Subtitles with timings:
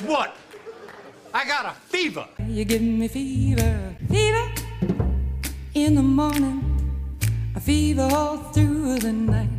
[0.00, 0.36] Guess what?
[1.34, 2.26] I got a fever.
[2.46, 4.50] You give me fever, fever
[5.74, 7.18] in the morning,
[7.54, 9.50] a fever all through the night.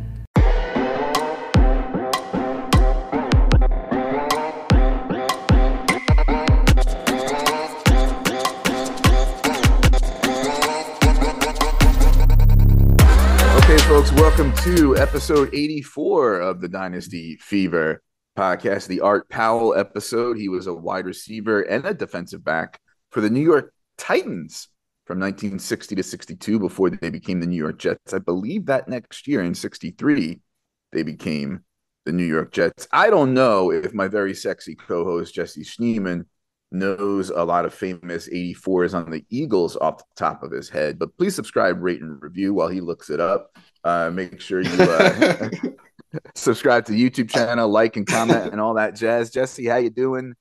[13.58, 18.02] Okay, folks, welcome to episode 84 of the Dynasty Fever
[18.36, 20.36] podcast, the Art Powell episode.
[20.36, 22.80] He was a wide receiver and a defensive back
[23.10, 24.68] for the New York Titans
[25.06, 28.14] from 1960 to 62 before they became the New York Jets.
[28.14, 30.40] I believe that next year in 63,
[30.92, 31.64] they became
[32.04, 32.88] the New York Jets.
[32.92, 36.24] I don't know if my very sexy co host, Jesse Schneeman,
[36.72, 40.98] knows a lot of famous 84s on the Eagles off the top of his head,
[40.98, 43.54] but please subscribe, rate, and review while he looks it up.
[43.84, 45.50] Uh, make sure you uh,
[46.34, 49.30] subscribe to the YouTube channel, like and comment and all that jazz.
[49.30, 50.34] Jesse, how you doing?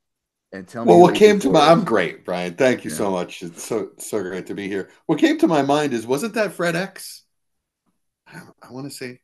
[0.53, 2.55] And tell me Well, what came to my I'm great, Brian.
[2.55, 2.97] Thank you Yeah.
[2.97, 3.41] so much.
[3.41, 4.89] It's so so great to be here.
[5.05, 7.23] What came to my mind is wasn't that Fred X?
[8.27, 9.21] I, I want to say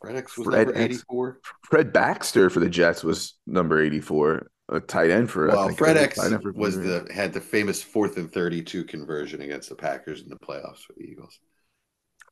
[0.00, 0.94] Fred X was Fred number X.
[0.94, 1.38] 84.
[1.64, 5.96] Fred Baxter for the Jets was number 84, a tight end for I Well, Fred
[5.96, 9.76] X tight end for was the had the famous fourth and 32 conversion against the
[9.76, 11.38] Packers in the playoffs for the Eagles.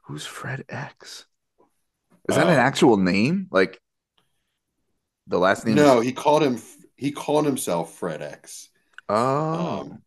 [0.06, 1.26] Who's Fred X?
[2.28, 3.48] Is that Uh, an actual name?
[3.50, 3.80] Like
[5.26, 5.74] the last name?
[5.76, 6.60] No, is- he called him
[6.96, 8.68] he called himself Fred X.
[9.08, 10.02] Oh, Um,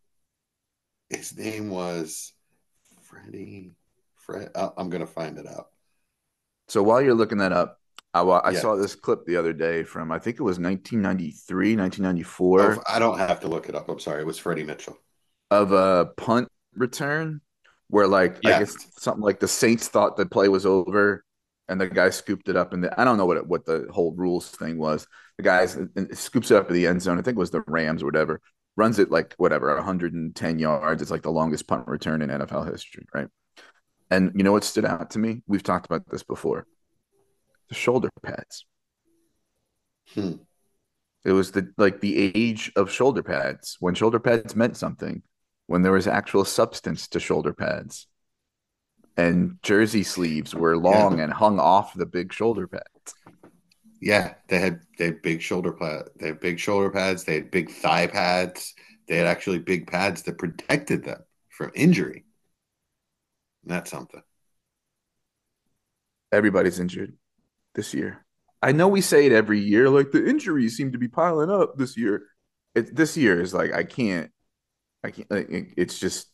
[1.09, 2.33] his name was
[3.03, 3.75] Freddie
[4.17, 4.51] Fred.
[4.55, 5.69] I- I'm gonna find it out.
[6.67, 7.79] so while you're looking that up,
[8.13, 8.59] I, I Yeah.
[8.59, 12.99] saw this clip the other day from I think it was 1993, 1994 Oh, I
[12.99, 13.87] don't have to look it up.
[13.89, 14.21] I'm sorry.
[14.21, 14.97] It was Freddie Mitchell.
[15.49, 17.41] of a punt return
[17.87, 21.23] where like I guess something like the Saints thought the play was over
[21.71, 24.11] and the guy scooped it up and I don't know what it, what the whole
[24.11, 25.07] rules thing was.
[25.37, 27.17] The guys and scoops it up in the end zone.
[27.17, 28.41] I think it was the Rams or whatever.
[28.75, 31.01] Runs it like whatever 110 yards.
[31.01, 33.27] It's like the longest punt return in NFL history, right?
[34.09, 35.43] And you know what stood out to me?
[35.47, 36.67] We've talked about this before.
[37.69, 38.65] The shoulder pads.
[40.13, 40.33] Hmm.
[41.23, 45.23] It was the like the age of shoulder pads when shoulder pads meant something,
[45.67, 48.07] when there was actual substance to shoulder pads,
[49.17, 53.15] and jersey sleeves were long and hung off the big shoulder pads.
[54.01, 57.51] Yeah, they had they had big shoulder pad, they had big shoulder pads, they had
[57.51, 58.73] big thigh pads,
[59.07, 62.25] they had actually big pads that protected them from injury.
[63.63, 64.21] And that's something.
[66.31, 67.13] Everybody's injured
[67.75, 68.25] this year.
[68.61, 71.77] I know we say it every year, like the injuries seem to be piling up
[71.77, 72.23] this year.
[72.73, 74.31] It, this year is like I can't,
[75.03, 75.27] I can't.
[75.31, 76.27] It- it's just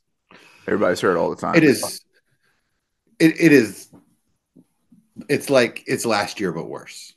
[0.68, 1.56] everybody's hurt all the time.
[1.56, 2.02] It is
[3.20, 3.90] it, it is
[5.30, 7.14] it's like it's last year but worse.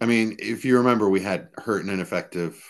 [0.00, 2.60] I mean, if you remember, we had hurt and ineffective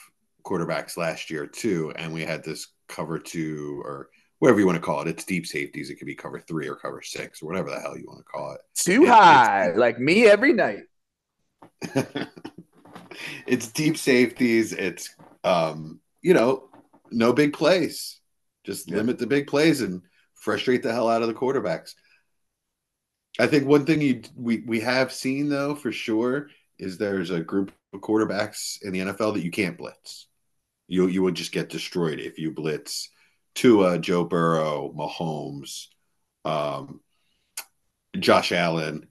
[0.44, 4.82] quarterbacks last year too, and we had this cover two or whatever you want to
[4.82, 5.08] call it.
[5.08, 5.88] It's deep safeties.
[5.88, 8.24] It could be cover three or cover six or whatever the hell you want to
[8.24, 8.60] call it.
[8.74, 10.82] too it- high, like me every night.
[13.46, 14.72] it's deep safeties.
[14.72, 15.14] It's
[15.44, 16.68] um, you know,
[17.10, 18.20] no big plays.
[18.64, 18.96] Just Yeah.
[18.98, 20.02] limit the big plays and
[20.34, 21.94] frustrate the hell out of the quarterbacks.
[23.38, 26.48] I think one thing you we we have seen though for sure
[26.78, 30.26] is there's a group of quarterbacks in the NFL that you can't blitz.
[30.88, 33.08] You you would just get destroyed if you blitz
[33.54, 35.88] Tua, Joe Burrow, Mahomes,
[36.44, 37.00] um,
[38.18, 39.06] Josh Allen.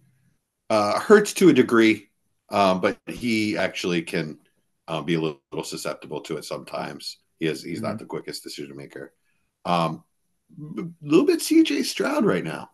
[0.70, 2.08] Uh, hurts to a degree,
[2.50, 4.40] um, but he actually can
[4.88, 7.18] uh, be a little, little susceptible to it sometimes.
[7.40, 9.14] He is he's not the quickest decision maker.
[9.66, 10.04] Um,
[10.78, 12.71] a little bit CJ Stroud right now.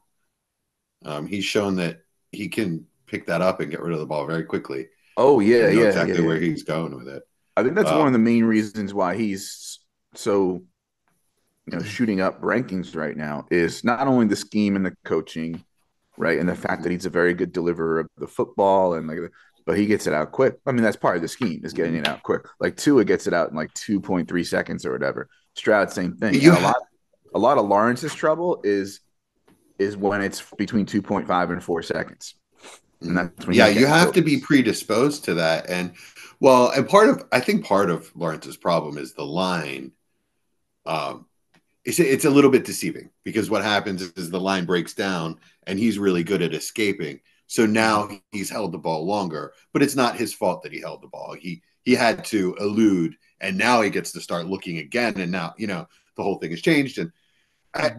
[1.06, 2.00] Um, he's shown that
[2.32, 4.88] he can pick that up and get rid of the ball very quickly.
[5.16, 7.24] Oh yeah, know yeah, exactly yeah, where he's going with it.
[7.56, 9.80] I think that's Um, one of the main reasons why he's
[10.14, 10.64] so
[11.66, 15.64] you know shooting up rankings right now is not only the scheme and the coaching,
[16.18, 19.20] right, and the fact that he's a very good deliverer of the football and like,
[19.66, 20.56] but he gets it out quick.
[20.66, 22.44] I mean, that's part of the scheme is getting it out quick.
[22.60, 25.30] Like Tua gets it out in like two point three seconds or whatever.
[25.56, 26.36] Stroud, same thing.
[26.36, 26.76] And a lot,
[27.34, 29.02] a lot of Lawrence's trouble is
[29.80, 32.36] is when it's between two point five and four seconds.
[33.02, 35.70] And that's when yeah, he you have to be predisposed to that.
[35.70, 35.94] And
[36.40, 39.92] well, and part of I think part of Lawrence's problem is the line.
[40.86, 41.26] Um,
[41.86, 45.80] it's it's a little bit deceiving because what happens is the line breaks down and
[45.80, 47.20] he's really good at escaping.
[47.48, 51.02] So now he's held the ball longer, but it's not his fault that he held
[51.02, 51.36] the ball.
[51.40, 55.20] He he had to elude, and now he gets to start looking again.
[55.20, 55.88] And now you know
[56.18, 57.12] the whole thing has changed, and
[57.74, 57.96] I,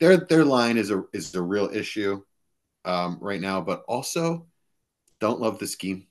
[0.00, 2.22] their their line is a is a real issue
[2.84, 3.60] um, right now.
[3.60, 4.46] But also,
[5.20, 6.06] don't love the scheme.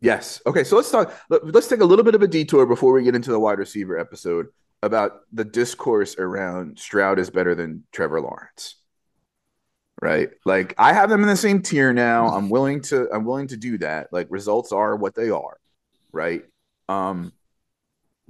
[0.00, 0.40] Yes.
[0.46, 0.64] Okay.
[0.64, 1.12] So let's talk.
[1.28, 3.58] let- Let's take a little bit of a detour before we get into the wide
[3.58, 4.46] receiver episode
[4.82, 8.76] about the discourse around Stroud is better than Trevor Lawrence.
[10.00, 10.30] Right.
[10.46, 12.28] Like I have them in the same tier now.
[12.28, 13.08] I'm willing to.
[13.12, 14.10] I'm willing to do that.
[14.12, 15.58] Like results are what they are.
[16.12, 16.44] Right.
[16.88, 17.32] Um.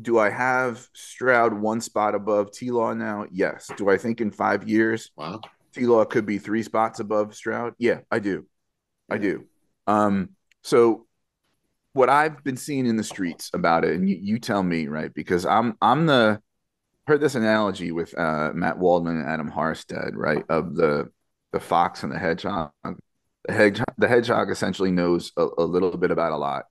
[0.01, 3.27] Do I have Stroud one spot above T Law now?
[3.31, 3.71] Yes.
[3.77, 5.41] Do I think in five years Wow.
[5.75, 7.75] T Law could be three spots above Stroud.
[7.79, 8.47] Yeah, I do.
[9.11, 9.47] I do.
[9.87, 10.31] Um,
[10.63, 11.07] so
[11.93, 15.13] what I've been seeing in the streets about it, and you, you tell me, right?
[15.13, 16.41] Because I'm I'm the
[17.07, 20.45] heard this analogy with uh, Matt Waldman and Adam Harstad, right?
[20.49, 21.11] Of the
[21.53, 22.71] the fox and the hedgehog.
[23.47, 26.67] The hedgehog, the hedgehog essentially knows a, a little bit about a lot,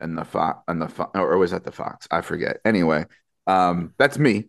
[0.00, 2.06] and the fox and the fo- or was that the fox?
[2.10, 2.58] I forget.
[2.64, 3.06] Anyway,
[3.46, 4.48] um, that's me.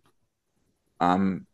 [1.00, 1.46] I'm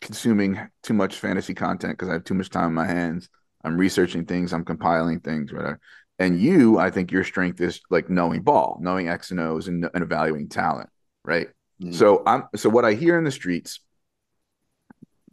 [0.00, 3.28] consuming too much fantasy content because I have too much time on my hands.
[3.64, 5.80] I'm researching things, I'm compiling things, whatever.
[6.18, 9.88] And you, I think your strength is like knowing ball, knowing X and O's, and,
[9.94, 10.88] and evaluating talent,
[11.24, 11.48] right?
[11.82, 11.94] Mhm.
[11.94, 13.80] So I'm so what I hear in the streets.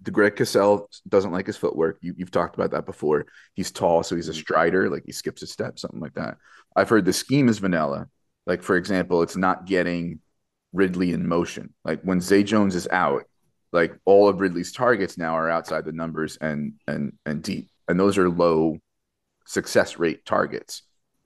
[0.06, 1.98] The Greg Cosell doesn't like his footwork.
[2.02, 3.26] You, you've talked about that before.
[3.54, 4.40] He's tall, so he's a mm-hmm.
[4.40, 6.38] strider, like he skips a step, something like that.
[6.76, 8.08] I've heard the scheme is vanilla.
[8.46, 10.20] Like for example, it's not getting
[10.74, 11.74] Ridley in motion.
[11.84, 13.24] Like when Zay Jones is out,
[13.72, 18.00] like all of Ridley's targets now are outside the numbers and and and deep, and
[18.00, 18.78] those are low
[19.46, 20.84] success rate targets.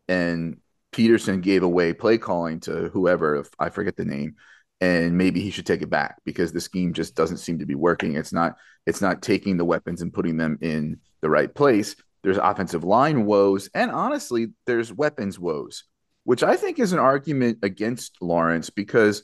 [0.08, 0.60] And
[0.92, 4.36] Pederson gave away play calling to whoever if I forget the name,
[4.82, 7.76] and maybe he should take it back because the scheme just doesn't seem to be
[7.76, 8.16] working.
[8.16, 8.56] It's not
[8.86, 11.96] it's not taking the weapons and putting them in the right place.
[12.22, 15.86] There's offensive line woes, and honestly, there's weapons woes,
[16.24, 19.24] which I think is an argument against Lawrence because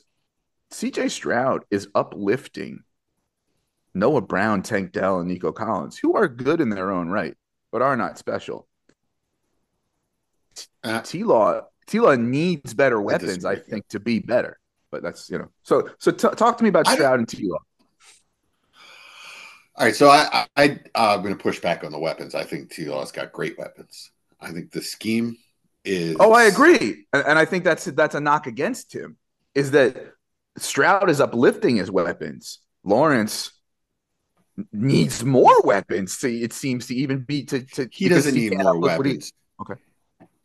[0.72, 2.80] CJ Stroud is uplifting
[3.94, 7.34] Noah Brown, Tank Dell, and Nico Collins, who are good in their own right,
[7.72, 8.66] but are not special.
[10.82, 14.58] Uh, T Law T Law needs better weapons, I, think, to be better.
[14.90, 15.48] But that's you know.
[15.62, 17.58] So so t- talk to me about Stroud and T Law.
[19.78, 22.34] All right, so I, I, I'm going to push back on the weapons.
[22.34, 22.86] I think T.
[22.86, 24.10] Law's got great weapons.
[24.40, 25.36] I think the scheme
[25.84, 26.16] is.
[26.18, 29.18] Oh, I agree, and, and I think that's that's a knock against him.
[29.54, 30.14] Is that
[30.56, 32.60] Stroud is uplifting his weapons.
[32.84, 33.52] Lawrence
[34.72, 36.18] needs more weapons.
[36.20, 39.32] To, it seems to even be to, to He doesn't need more what he- weapons.
[39.60, 39.80] Okay.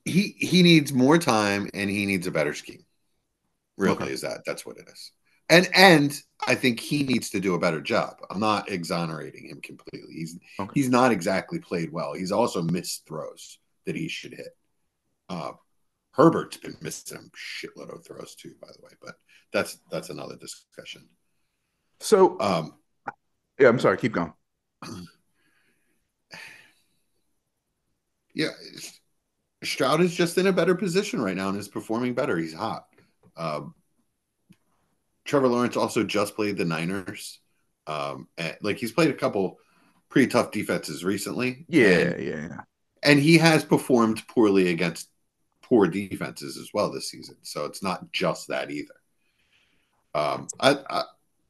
[0.04, 2.84] He he needs more time and he needs a better scheme.
[3.82, 4.12] Really, Okay.
[4.12, 5.12] is that that's what it is.
[5.50, 6.18] And and
[6.48, 8.18] I think he needs to do a better job.
[8.30, 10.14] I'm not exonerating him completely.
[10.14, 10.72] He's Okay.
[10.74, 12.14] he's not exactly played well.
[12.14, 14.56] He's also missed throws that he should hit.
[15.30, 15.54] Uh,
[16.12, 18.92] Herbert's been missing a shitload of throws too, by the way.
[19.02, 19.16] But
[19.52, 21.10] that's that's another discussion.
[22.00, 22.76] So Um,
[23.60, 23.98] yeah, I'm sorry.
[23.98, 24.34] Keep going.
[28.34, 28.50] yeah,
[29.64, 32.38] Stroud is just in a better position right now and is performing better.
[32.38, 32.88] He's hot.
[33.38, 33.76] Um,
[35.26, 37.40] Trevor Lawrence also just played the Niners.
[37.88, 39.58] Um, and, like he's played a couple
[40.10, 41.66] pretty tough defenses recently.
[41.68, 42.58] Yeah, and, yeah, yeah.
[43.04, 45.10] and he has performed poorly against
[45.64, 47.38] poor defenses as well this season.
[47.44, 48.94] So it's not just that either.
[50.14, 51.04] Um, I, I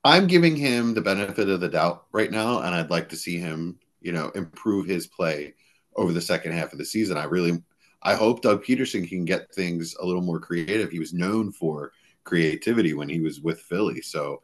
[0.03, 3.37] I'm giving him the benefit of the doubt right now, and I'd like to see
[3.37, 5.53] him, you know, improve his play
[5.95, 7.17] over the second half of the season.
[7.17, 7.61] I really,
[8.03, 10.89] I hope Doug Pederson can get things a little more creative.
[10.91, 11.91] He was known for
[12.23, 14.41] creativity when he was with Philly, so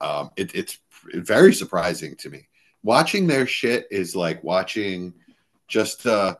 [0.00, 0.78] um, it, it's
[1.14, 2.48] very surprising to me.
[2.82, 5.14] Watching their shit is like watching
[5.68, 6.36] just uh,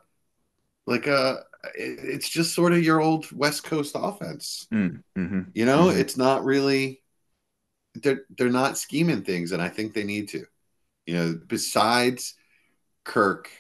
[0.87, 1.45] like a
[1.75, 4.69] it's just sort of your old West Coast offense.
[4.73, 5.99] Mm, hmm You know, Mhm.
[5.99, 7.03] it's not really
[7.95, 10.47] they're they're not scheming things, and I think they need to.
[11.07, 12.35] You know, besides
[13.05, 13.51] Kirk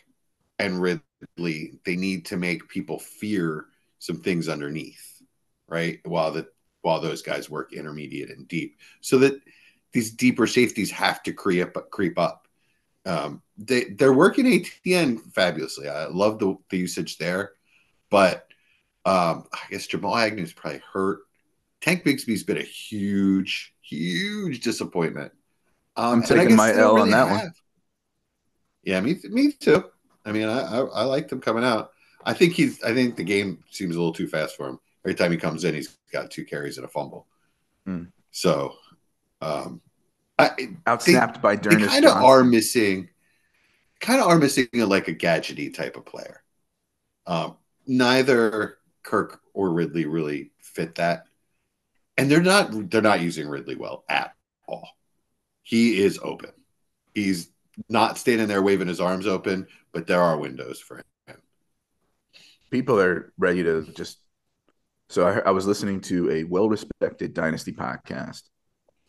[0.58, 1.02] and Ridley,
[1.36, 3.66] they need to make people fear
[3.98, 5.22] some things underneath,
[5.68, 6.00] right?
[6.04, 6.48] While the
[6.82, 9.40] while those guys work intermediate and deep, so that
[9.92, 12.46] these deeper safeties have to creep up, creep up.
[13.04, 15.88] Um, they they're working ETN fabulously.
[15.88, 17.52] I love the, the usage there,
[18.10, 18.46] but
[19.04, 21.20] um, I guess Jamal Agnew's probably hurt.
[21.80, 25.32] Tank Bigsby's been a huge, huge disappointment.
[25.96, 27.52] Um, I'm taking my L on that one.
[28.82, 29.84] Yeah, me, me too.
[30.26, 31.92] I mean, I, I, I liked him coming out.
[32.24, 32.82] I think he's.
[32.82, 34.80] I think the game seems a little too fast for him.
[35.04, 37.26] Every time he comes in, he's got two carries and a fumble.
[37.84, 38.04] Hmm.
[38.32, 38.74] So,
[39.40, 39.80] um,
[40.38, 40.50] I,
[40.86, 43.08] Outsnapped by they kind of are missing
[44.00, 46.42] kind of are missing a, like a gadgety type of player
[47.26, 47.56] um,
[47.86, 51.24] neither kirk or ridley really fit that
[52.18, 54.34] and they're not they're not using ridley well at
[54.68, 54.88] all
[55.62, 56.50] he is open
[57.14, 57.50] he's
[57.88, 59.66] not standing there waving his arms open
[59.96, 61.38] but there are windows for him
[62.70, 64.18] People are ready to just
[65.08, 68.42] So I, I was listening to a well-respected Dynasty podcast,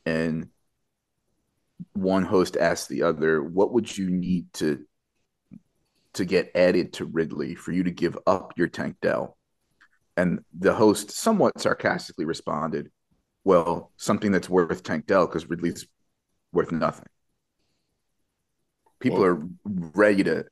[0.05, 0.47] and
[1.93, 4.85] one host asked the other, "What would you need to
[6.13, 9.37] to get added to Ridley for you to give up your Tank Dell?"
[10.15, 12.91] And the host somewhat sarcastically responded,
[13.43, 15.87] "Well, something that's worth Tank Dell because Ridley's
[16.53, 17.09] worth nothing."
[18.99, 20.45] People Well- are ready to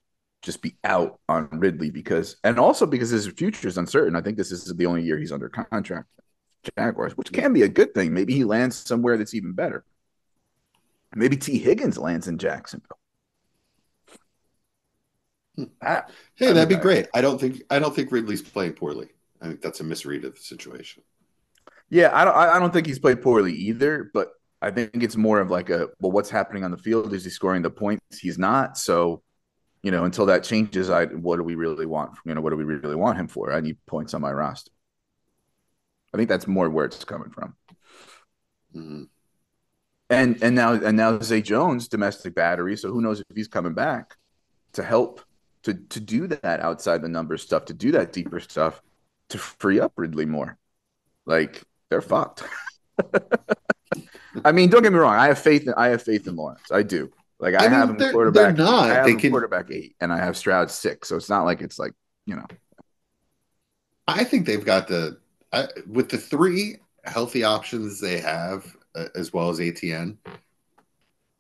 [0.46, 4.16] just be out on Ridley because, and also because his future is uncertain.
[4.16, 6.08] I think this is the only year he's under contract.
[6.78, 8.14] Jaguars, which can be a good thing.
[8.14, 9.86] Maybe he lands somewhere that's even better.
[11.16, 11.58] Maybe T.
[11.58, 13.00] Higgins lands in Jacksonville.
[15.82, 17.08] That- Hey, That'd that'd be be great.
[17.14, 19.10] I don't think I don't think Ridley's playing poorly.
[19.42, 21.04] I think that's a misread of the situation.
[21.90, 22.36] yeah, I don't.
[22.36, 24.30] I I don't think he's played poorly either, but
[24.62, 27.14] I think it's more of like a well, what's happening on the field?
[27.14, 28.20] Is he scoring the points?
[28.20, 28.78] He's not.
[28.78, 29.22] So,
[29.86, 32.14] you know, until that changes, I what do we really want?
[32.26, 33.54] You know, what do we really want him for?
[33.54, 34.72] I need points on my roster.
[36.14, 37.56] I think that's more where it's coming from.
[38.76, 39.10] Mhm.
[40.10, 42.78] And and now and now Zay Jones domestic battery.
[42.78, 44.16] So who knows if he's coming back
[44.74, 45.22] to help
[45.64, 48.82] to to do that outside the numbers stuff, to do that deeper stuff,
[49.30, 50.58] to free up Ridley more.
[51.26, 52.44] Like they're fucked.
[54.44, 55.16] I mean, don't get me wrong.
[55.16, 56.72] I have faith in I have faith in Lawrence.
[56.72, 57.12] I do.
[57.40, 58.56] Like I, I mean, have him they're- quarterback.
[58.56, 58.90] they're not.
[58.90, 61.08] I have They can- quarterback eight, and I have Stroud six.
[61.10, 61.94] So it's not like it's like
[62.26, 62.46] you know.
[64.08, 65.18] I think they've got the
[65.52, 68.66] I, with the three healthy options they have,
[68.96, 70.18] uh, as well as ETN.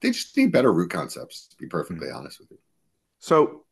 [0.01, 1.47] They just need better route concepts.
[1.47, 2.57] To be perfectly honest with you,
[3.19, 3.63] So,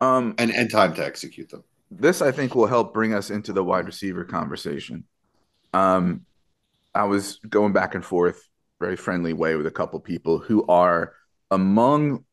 [0.00, 1.64] um, and and time to execute them.
[1.90, 5.04] this I think will help bring us into the wide receiver conversation.
[5.74, 6.24] Um,
[6.94, 8.48] I was going back and forth,
[8.80, 11.12] very friendly way with a couple people who are
[11.50, 12.24] among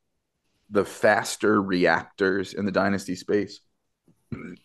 [0.70, 3.60] the faster reactors in the dynasty space.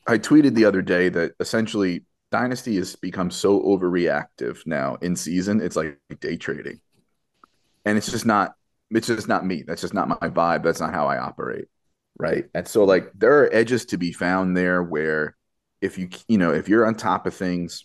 [0.06, 5.60] I tweeted the other day that essentially dynasty has become so overreactive now in season.
[5.60, 6.80] It's like day trading,
[7.84, 8.54] and it's just not.
[8.90, 9.64] It's just not me.
[9.66, 10.62] That's just not my vibe.
[10.62, 11.68] That's not how I operate
[12.18, 12.46] right?
[12.54, 15.36] And so like there are edges to be found there where
[15.80, 17.84] if you you know if you're on top of things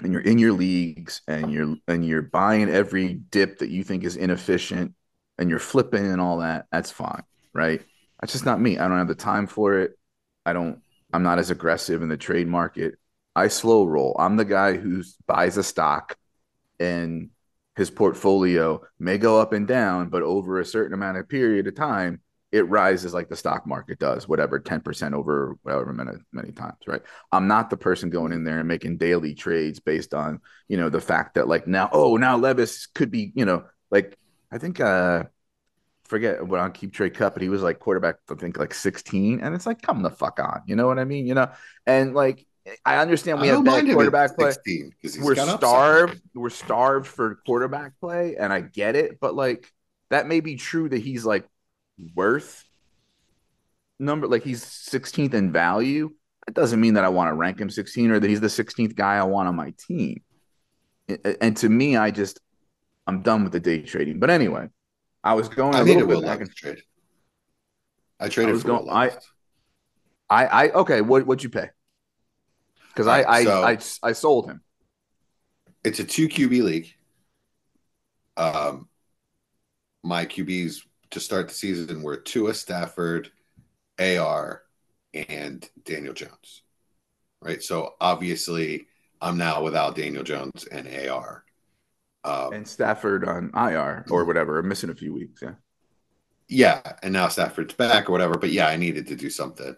[0.00, 4.04] and you're in your leagues and you're and you're buying every dip that you think
[4.04, 4.94] is inefficient
[5.38, 7.82] and you're flipping and all that, that's fine, right?
[8.20, 8.78] That's just not me.
[8.78, 9.98] I don't have the time for it.
[10.44, 10.80] I don't
[11.12, 12.94] I'm not as aggressive in the trade market.
[13.34, 14.16] I slow roll.
[14.18, 16.16] I'm the guy who buys a stock
[16.78, 17.30] and
[17.76, 21.76] his portfolio may go up and down, but over a certain amount of period of
[21.76, 26.78] time, it rises like the stock market does, whatever, 10% over whatever many, many times,
[26.86, 27.02] right?
[27.30, 30.88] I'm not the person going in there and making daily trades based on, you know,
[30.88, 34.18] the fact that like now, oh, now Levis could be, you know, like
[34.50, 35.24] I think uh
[36.04, 39.40] forget what on KeepTradeCut, but he was like quarterback, I think like 16.
[39.40, 40.62] And it's like, come the fuck on.
[40.66, 41.26] You know what I mean?
[41.26, 41.50] You know,
[41.86, 42.46] and like
[42.84, 45.34] I understand we I have bad mind him at quarterback play 16 because he's we're
[45.34, 45.60] got upside.
[45.60, 46.22] starved.
[46.34, 49.72] We're starved for quarterback play, and I get it, but like
[50.10, 51.46] that may be true that he's like
[52.14, 52.64] worth
[53.98, 56.10] number, like he's 16th in value.
[56.46, 58.94] That doesn't mean that I want to rank him 16 or that he's the 16th
[58.94, 60.22] guy I want on my team.
[61.40, 62.40] And to me, I just
[63.08, 64.20] I'm done with the day trading.
[64.20, 64.68] But anyway,
[65.24, 66.82] I was going I a Will bit back and trade.
[68.20, 69.16] I traded I was for going- I-
[70.30, 71.70] I I okay, what what'd you pay?
[72.88, 73.70] Because I Alright, so- I,
[74.06, 74.60] I I sold him.
[75.84, 76.94] It's a two QB league.
[78.36, 78.88] Um,
[80.02, 83.30] my QBs to start the season were Tua Stafford,
[83.98, 84.62] AR,
[85.14, 86.62] and Daniel Jones.
[87.40, 87.62] Right.
[87.62, 88.86] So obviously,
[89.22, 91.44] I'm now without Daniel Jones and AR.
[92.28, 95.42] Um, And Stafford on IR or whatever, missing a few weeks.
[95.42, 95.54] Yeah.
[96.48, 98.38] yeah, and now Stafford's back or whatever.
[98.38, 99.76] But yeah, I needed to do something.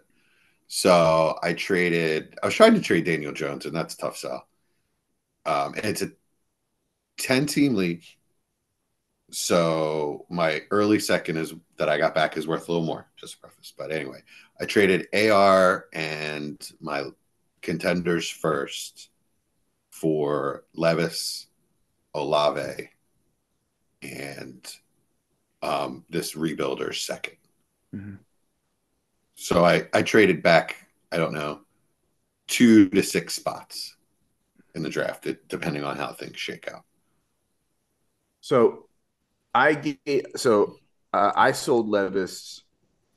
[0.67, 2.35] So I traded.
[2.43, 4.47] I was trying to trade Daniel Jones, and that's a tough sell.
[5.45, 6.11] Um, and it's a
[7.17, 8.03] ten-team league.
[9.31, 13.07] So my early second is that I got back is worth a little more.
[13.15, 14.23] Just a preface, but anyway,
[14.59, 17.05] I traded AR and my
[17.61, 19.09] contenders first
[19.91, 21.47] for Levis,
[22.13, 22.89] Olave,
[24.01, 24.65] and
[25.61, 27.37] um, this rebuilder 2nd
[27.93, 28.19] Mhm.
[29.35, 30.77] So I I traded back.
[31.11, 31.61] I don't know
[32.47, 33.95] two to six spots
[34.75, 36.83] in the draft, depending on how things shake out.
[38.41, 38.87] So
[39.53, 40.77] I get so
[41.13, 42.63] uh, I sold Levis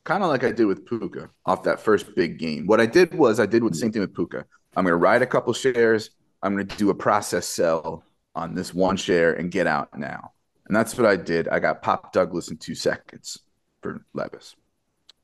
[0.05, 2.67] kind of like I did with Puka off that first big game.
[2.67, 4.45] What I did was I did the same thing with Puka.
[4.77, 6.11] I'm going to ride a couple shares.
[6.43, 10.33] I'm going to do a process sell on this one share and get out now.
[10.67, 11.49] And that's what I did.
[11.49, 13.39] I got Pop Douglas in two seconds
[13.83, 14.57] for Levis.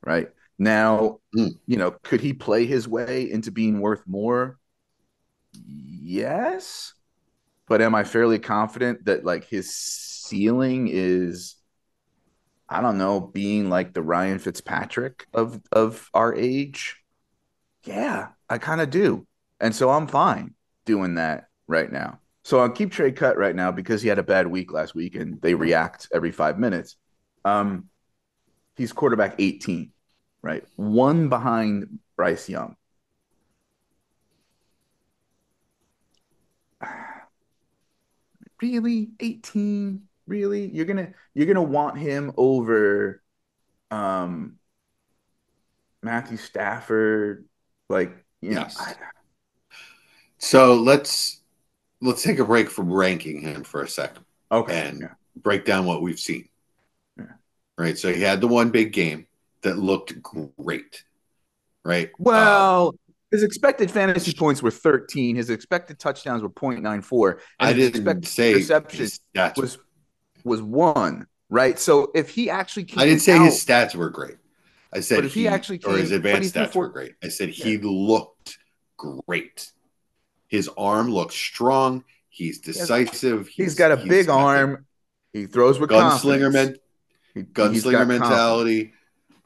[0.05, 1.59] Right now, Mm.
[1.67, 4.59] you know, could he play his way into being worth more?
[5.53, 6.95] yes,
[7.69, 11.57] but am I fairly confident that like his ceiling is,
[12.69, 16.97] I don't know, being like the Ryan Fitzpatrick of of our age?
[17.85, 19.27] Yeah, I kind of do,
[19.61, 22.21] and so I'm fine doing that right now.
[22.43, 25.15] So I'll keep Trey cut right now because he had a bad week last week
[25.15, 26.97] and they react every five minutes.
[27.45, 27.89] Um,
[28.77, 29.93] he's quarterback 18,
[30.43, 30.65] right?
[30.77, 32.77] One behind Bryce Young.
[38.61, 39.11] Really?
[39.21, 40.03] 18?
[40.27, 40.67] Really?
[40.69, 43.23] You're gonna you're gonna want him over
[43.91, 44.59] um
[46.03, 47.47] Matthew Stafford,
[47.89, 48.77] like you Yes.
[48.77, 48.95] know, I-
[50.39, 51.40] So let's
[52.01, 54.89] let's take a break from ranking him for a second okay.
[54.89, 55.09] and yeah.
[55.37, 56.49] break down what we've seen.
[57.19, 57.25] Yeah.
[57.77, 57.99] Right.
[57.99, 59.27] So he had the one big game
[59.63, 61.05] that looked great.
[61.85, 62.09] Right.
[62.09, 62.95] Um, Well,
[63.31, 65.37] his expected fantasy points were 13.
[65.37, 67.33] His expected touchdowns were 0.94.
[67.33, 69.57] and I his didn't expected say reception his stats.
[69.57, 69.79] was
[70.43, 71.79] was one, right?
[71.79, 74.37] So if he actually came I didn't say out, his stats were great.
[74.93, 77.15] I said But if he actually or his came- but he advanced stats were great.
[77.23, 78.59] I said he looked
[78.97, 79.71] great.
[80.51, 82.05] His arm looks strong.
[82.29, 83.49] He's decisive.
[83.49, 84.87] he's got a big got arm.
[85.33, 86.53] He throws with Gunslinger confidence.
[86.53, 86.77] men,
[87.35, 87.45] he's
[87.85, 88.93] gunslinger mentality.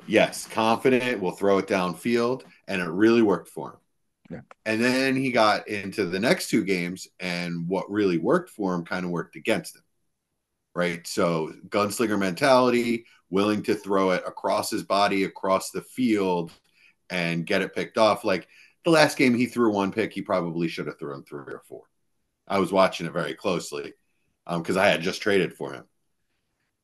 [0.07, 1.21] Yes, confident.
[1.21, 3.79] Will throw it downfield, and it really worked for him.
[4.31, 4.41] Yeah.
[4.65, 8.85] And then he got into the next two games, and what really worked for him
[8.85, 9.83] kind of worked against him.
[10.75, 11.07] Right.
[11.07, 16.51] So gunslinger mentality, willing to throw it across his body, across the field,
[17.11, 18.25] and get it picked off.
[18.25, 18.49] Like
[18.85, 20.13] the last game, he threw one pick.
[20.13, 21.85] He probably should have thrown three or four.
[22.47, 23.95] I was watching it very closely
[24.47, 25.85] because I had just traded for him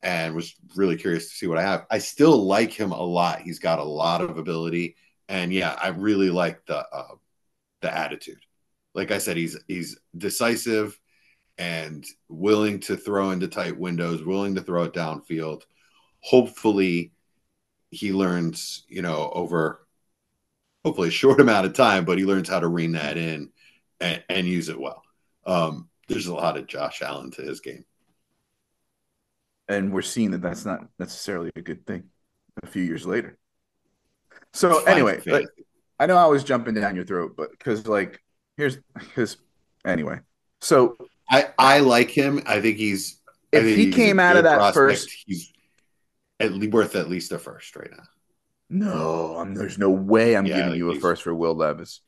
[0.01, 1.85] and was really curious to see what I have.
[1.91, 3.41] I still like him a lot.
[3.41, 4.95] He's got a lot of ability,
[5.29, 7.15] and yeah, I really like the uh,
[7.81, 8.39] the attitude.
[8.93, 10.99] Like I said, he's he's decisive
[11.57, 15.61] and willing to throw into tight windows, willing to throw it downfield.
[16.21, 17.11] Hopefully,
[17.91, 19.80] he learns, you know, over
[20.85, 23.51] hopefully a short amount of time, but he learns how to rein that in
[23.99, 25.03] and, and use it well.
[25.45, 27.85] Um, there's a lot of Josh Allen to his game.
[29.67, 32.03] and we're seeing that that's not necessarily a good thing
[32.63, 33.37] a few years later.
[34.53, 35.45] So anyway, like,
[35.99, 38.21] I know I was jumping down your throat, but because like
[38.57, 38.77] here's
[39.15, 39.37] his
[39.85, 40.19] anyway.
[40.61, 40.97] So
[41.29, 42.41] I I like him.
[42.45, 43.19] I think he's.
[43.51, 44.75] If think he he's came out of that prospect.
[44.75, 45.53] first, he's
[46.39, 48.03] at least worth at least a first right now.
[48.71, 52.01] No, I'm, there's no way I'm Yeah, giving like you a first for Will Levis.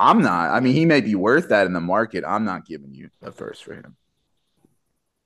[0.00, 0.50] I'm not.
[0.50, 2.24] I mean, he may be worth that in the market.
[2.26, 3.96] I'm not giving you a first for him.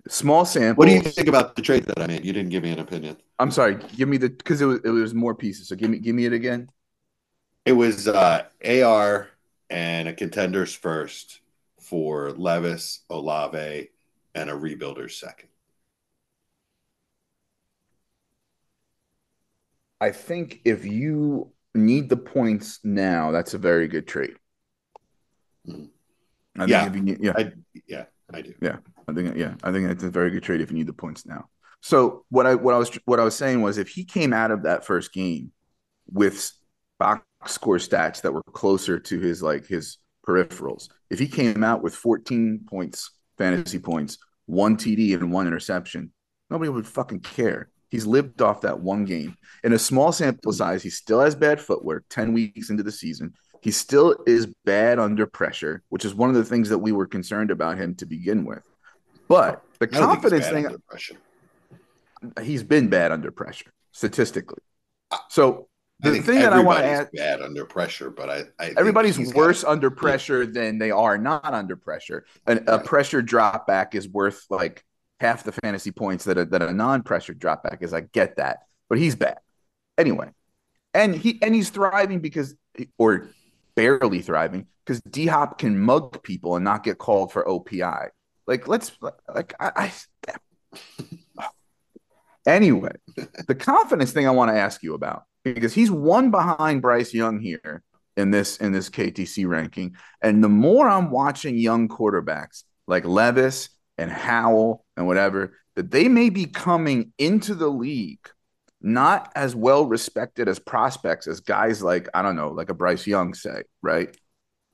[0.09, 0.81] Small sample.
[0.81, 2.25] What do you think about the trade that I made?
[2.25, 3.17] You didn't give me an opinion.
[3.39, 3.77] I'm sorry.
[3.97, 5.69] Give me the because it was it was more pieces.
[5.69, 6.69] So give me give me it again.
[7.65, 9.31] It was uh, AR
[9.71, 11.41] and a contenders first
[11.81, 13.89] for Levis, Olave,
[14.35, 15.49] and a rebuilder's second.
[20.03, 24.35] I think if you need the points now, that's a very good trade.
[25.65, 25.91] Mhm.
[26.57, 26.87] I think Yeah.
[26.89, 27.53] if you need, yeah, I
[27.87, 28.53] yeah, I do.
[28.61, 28.79] Yeah.
[29.07, 31.25] I think yeah, I think it's a very good trade if you need the points
[31.25, 31.49] now.
[31.83, 34.51] So what I what I was what I was saying was if he came out
[34.51, 35.53] of that first game
[36.11, 36.51] with
[36.99, 41.81] box score stats that were closer to his like his peripherals, if he came out
[41.81, 46.13] with 14 points, fantasy points, one TD and one interception,
[46.51, 47.71] nobody would fucking care.
[47.93, 49.37] He's lived off that one game.
[49.63, 53.35] In a small sample size, he still has bad footwork 10 weeks into the season.
[53.61, 57.07] He still is bad under pressure, which is one of the things that we were
[57.07, 58.67] concerned about him to begin with.
[59.29, 61.17] But the I don't think he's confidence thing, under pressure.
[62.43, 64.63] he's been bad under pressure statistically.
[65.29, 65.69] So
[66.01, 69.65] the thing that I want to add, bad under pressure, but I, I everybody's worse
[69.65, 72.25] under pressure than they are not under pressure.
[72.47, 72.87] An, a Right.
[72.87, 74.83] pressure drop back is worth like
[75.23, 77.95] half the fantasy points that a, that a non-pressured drop back is.
[77.95, 79.39] I get that, but he's bad
[79.97, 80.29] anyway,
[80.93, 82.55] and he and he's thriving because
[82.99, 83.29] or
[83.75, 88.09] barely thriving because D Hop can mug people and not get called for OPI.
[88.47, 88.93] Like let's
[89.35, 89.71] like I.
[89.77, 89.93] I
[92.47, 92.91] Anyway,
[93.47, 97.39] the confidence thing I want to ask you about because he's one behind Bryce Young
[97.41, 97.85] here
[98.17, 103.69] in this in this KTC ranking, and the more I'm watching young quarterbacks like Levis
[104.03, 108.29] and Howell and whatever, that they may be coming into the league
[108.85, 113.07] not as well respected as prospects as guys like I don't know, like a Bryce
[113.07, 114.15] Young say, right?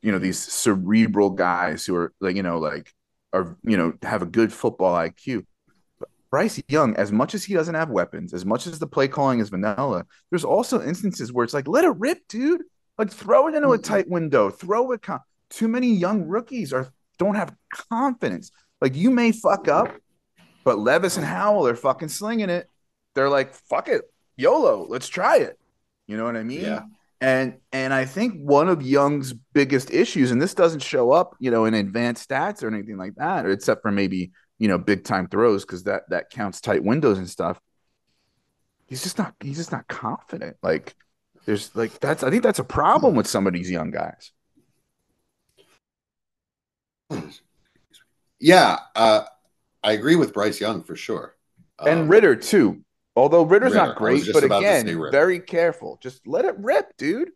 [0.01, 2.91] You know, these cerebral guys who are like you know like
[3.35, 5.45] are you know have a good football IQ.
[6.01, 9.09] But Bryce Young, as much as he doesn't have weapons, as much as the play
[9.09, 12.63] calling is vanilla, there's also instances where it's like, let it rip, dude.
[12.97, 13.85] Like throw it into a Mhm.
[13.85, 15.03] tight window, throw it.
[15.03, 16.89] Con- too many young rookies are
[17.19, 17.55] don't have
[17.91, 18.53] confidence.
[18.81, 19.95] Like you may fuck up,
[20.65, 22.69] but Levis and Howell are fucking slinging it.
[23.15, 24.03] They're like, fuck it,
[24.37, 25.59] YOLO, let's try it.
[26.07, 26.63] You know what I mean?
[26.63, 26.83] Yeah.
[27.21, 31.51] And and I think one of Young's biggest issues, and this doesn't show up, you
[31.51, 35.05] know, in advanced stats or anything like that, or except for maybe you know big
[35.05, 37.61] time throws because that that counts tight windows and stuff.
[38.87, 40.57] He's just not he's just not confident.
[40.63, 40.95] Like
[41.45, 44.31] there's like that's I think that's a problem with some of these young guys.
[47.11, 47.31] Hmm.
[48.41, 49.23] Yeah, uh,
[49.83, 51.37] I agree with Bryce Young for sure.
[51.81, 52.85] and Um, Ridder too.
[53.17, 55.99] Although Ridder's Ridder, not great, but again, very careful.
[56.01, 57.33] Just let it rip, dude.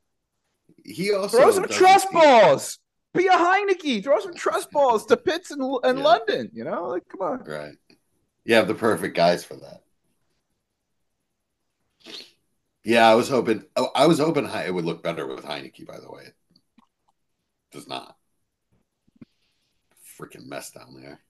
[0.85, 2.79] he also Throw some trust balls.
[3.15, 4.03] Be a Heinicke.
[4.03, 6.05] Throw some trust balls to Pitts and, and Yeah.
[6.05, 6.51] London.
[6.53, 7.45] You know, like come on.
[7.45, 7.75] Right.
[8.45, 9.83] You have the perfect guys for that.
[12.85, 13.65] Yeah, I was hoping.
[13.77, 15.87] Oh, I was hoping it would look better with Heinicke.
[15.87, 16.35] By the way, it
[17.71, 18.17] does not.
[20.23, 21.21] Freaking mess down there.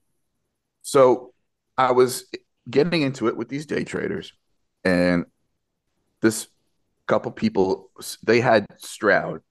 [0.83, 1.33] So
[1.77, 2.25] I was
[2.69, 4.33] getting into it with these day traders,
[4.83, 5.25] and
[6.21, 6.47] this
[7.07, 7.89] couple people
[8.23, 9.41] they had Stroud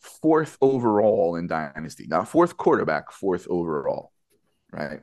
[0.00, 4.12] fourth overall in Dynasty, not fourth quarterback, fourth overall,
[4.70, 5.00] right?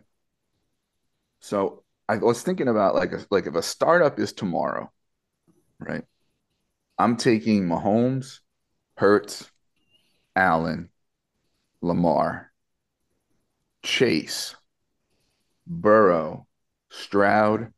[1.40, 4.92] So I was thinking about like a, like if a startup is tomorrow,
[5.80, 6.04] right?
[7.00, 8.40] I'm taking Mahomes,
[8.96, 9.50] Hurts,
[10.36, 10.90] Allen,
[11.82, 12.51] Lamar,
[13.84, 14.56] Chase,
[15.68, 16.48] Burrow,
[16.90, 17.74] Stroud,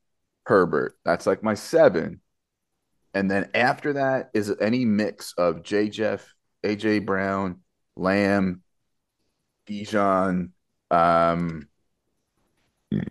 [0.46, 0.96] Herbert.
[1.06, 2.22] That's like my seven.
[3.14, 5.90] And then after that is any mix of J.
[5.90, 7.62] Jeff, AJ Brown,
[7.96, 8.64] Lamb,
[9.68, 10.50] Bijan,
[10.90, 11.68] um,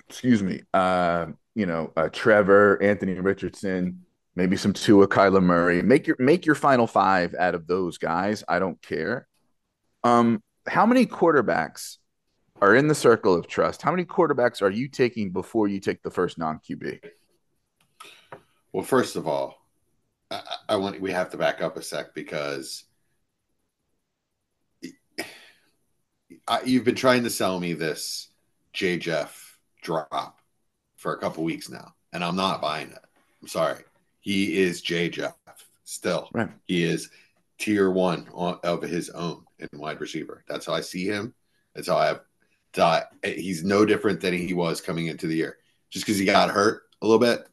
[0.08, 5.82] excuse me, uh, you know, uh, Trevor, Anthony Richardson, maybe some Tua, Kyler Murray.
[5.82, 8.42] Make your make your final five out of those guys.
[8.48, 9.26] I don't care.
[10.04, 11.98] Um, how many quarterbacks
[12.62, 13.82] are in the circle of trust?
[13.82, 17.00] How many quarterbacks are you taking before you take the first non QB?
[18.72, 19.66] Well, first of all,
[20.30, 22.84] I, I want we have to back up a sec because
[26.46, 28.28] I, you've been trying to sell me this
[28.72, 30.38] J Jeff drop
[30.96, 33.04] for a couple weeks now, and I'm not buying it.
[33.42, 33.82] I'm sorry.
[34.20, 35.34] He is J Jeff
[35.82, 36.28] still.
[36.32, 36.48] Right.
[36.66, 37.10] He is
[37.58, 40.44] tier one of his own in wide receiver.
[40.48, 41.34] That's how I see him.
[41.74, 42.20] That's how I have.
[42.72, 45.58] Thought, he's no different than he was coming into the year.
[45.90, 47.46] Just because he got hurt a little bit,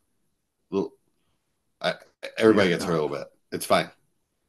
[0.71, 0.93] little,
[1.81, 1.95] I,
[2.37, 3.27] everybody gets hurt a little bit.
[3.51, 3.89] It's fine.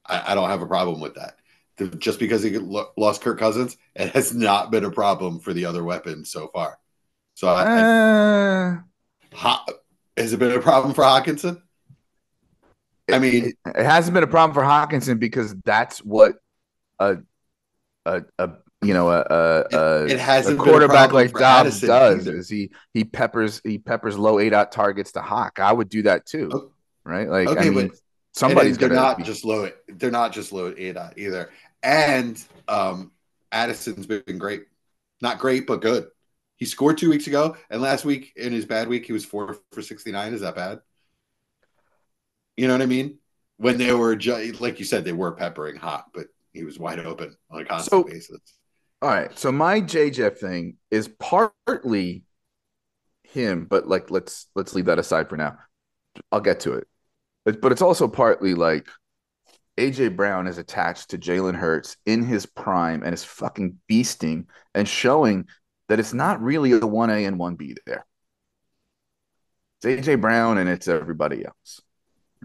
[0.07, 1.37] I, I don't have a problem with that.
[1.77, 5.65] The- just because he lost Kirk Cousins, it has not been a problem for the
[5.65, 6.79] other weapons so far.
[7.35, 8.79] So, I, Uh,
[9.35, 9.75] Ho-
[10.17, 11.61] has it been a problem for Hockenson?
[13.11, 16.37] I mean- it, it hasn't been a problem for Hockenson because that's what
[17.01, 17.19] a
[18.07, 18.51] a, a
[18.83, 19.21] you know a
[19.71, 22.37] a, It hasn't a been a quarterback like Dobbs does either.
[22.37, 25.59] is he he peppers he peppers low ADOT targets to Hawk.
[25.61, 26.73] I would do that too,
[27.05, 27.29] right?
[27.29, 27.99] Like I Okay, mean, but-
[28.33, 29.71] somebody's they're not be- just low.
[29.89, 31.51] They're not just low ADOT either.
[31.83, 33.11] And um,
[33.53, 34.65] Addison's been great,
[35.23, 36.09] not great, but good.
[36.57, 39.57] He scored two weeks ago, and last week in his bad week, he was four
[39.73, 40.33] for sixty nine.
[40.35, 40.81] Is that bad?
[42.57, 43.19] You know what I mean?
[43.57, 44.15] When they were
[44.59, 47.91] like you said, they were peppering hot, but he was wide open on a constant
[48.07, 48.41] So- basis.
[49.03, 49.37] All right.
[49.39, 52.25] So my J Jeff thing is partly
[53.23, 55.59] him, but like let's let's leave that aside for now.
[56.31, 56.87] I'll get to it.
[57.45, 58.87] But but it's also partly like
[59.79, 64.87] AJ Brown is attached to Jalen Hurts in his prime and is fucking beasting and
[64.87, 65.47] showing
[65.89, 68.05] that it's not really a 1A and 1B there.
[69.83, 71.81] It's AJ Brown and it's everybody else.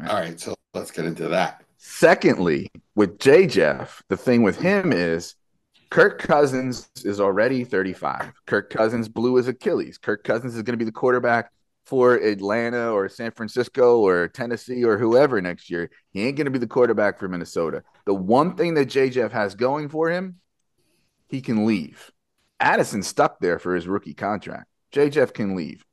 [0.08, 1.64] All right, so let's get into that.
[1.78, 5.36] Secondly, with J Jeff, the thing with him is
[5.96, 8.34] Kirk Cousins is already 35.
[8.48, 9.98] Kirk Cousins blew his Achilles.
[9.98, 11.54] Kirk Cousins is going to be the quarterback
[11.86, 15.90] for Atlanta or San Francisco or Tennessee or whoever next year.
[16.12, 17.82] He ain't going to be the quarterback for Minnesota.
[18.06, 20.42] The one thing that J Jeff has going for him,
[21.30, 22.12] he can leave.
[22.60, 24.66] Addison stuck there for his rookie contract.
[24.92, 25.86] J Jeff can leave.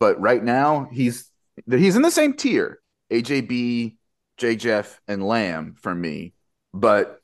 [0.00, 1.30] But right now, he's
[1.70, 2.80] he's in the same tier.
[3.12, 3.98] AJB,
[4.36, 6.34] J Jeff, and Lamb for me,
[6.74, 7.22] but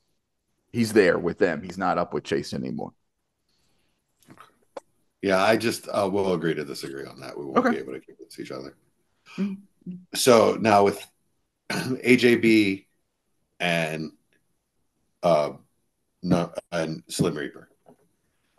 [0.75, 1.63] he's there with them.
[1.63, 2.91] He's not up with Chase anymore.
[5.21, 7.37] Yeah, I just uh, will agree to disagree on that.
[7.37, 7.71] We won't Okay.
[7.71, 8.75] be able to convince each other.
[9.37, 9.57] Mhm.
[10.13, 11.03] So now with
[11.69, 12.85] AJB
[13.59, 14.11] and
[15.23, 15.53] uh,
[16.21, 17.69] no, and Slim Reaper.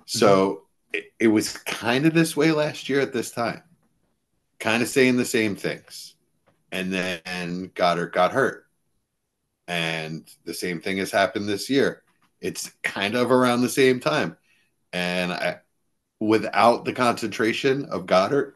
[0.07, 3.63] So it, it was kind of this way last year at this time,
[4.59, 6.15] kind of saying the same things,
[6.73, 8.67] and then Goedert got hurt,
[9.69, 12.03] and the same thing has happened this year.
[12.41, 14.37] It's kind of around the same time.
[14.93, 15.57] And I,
[16.21, 18.55] without the concentration of Goedert,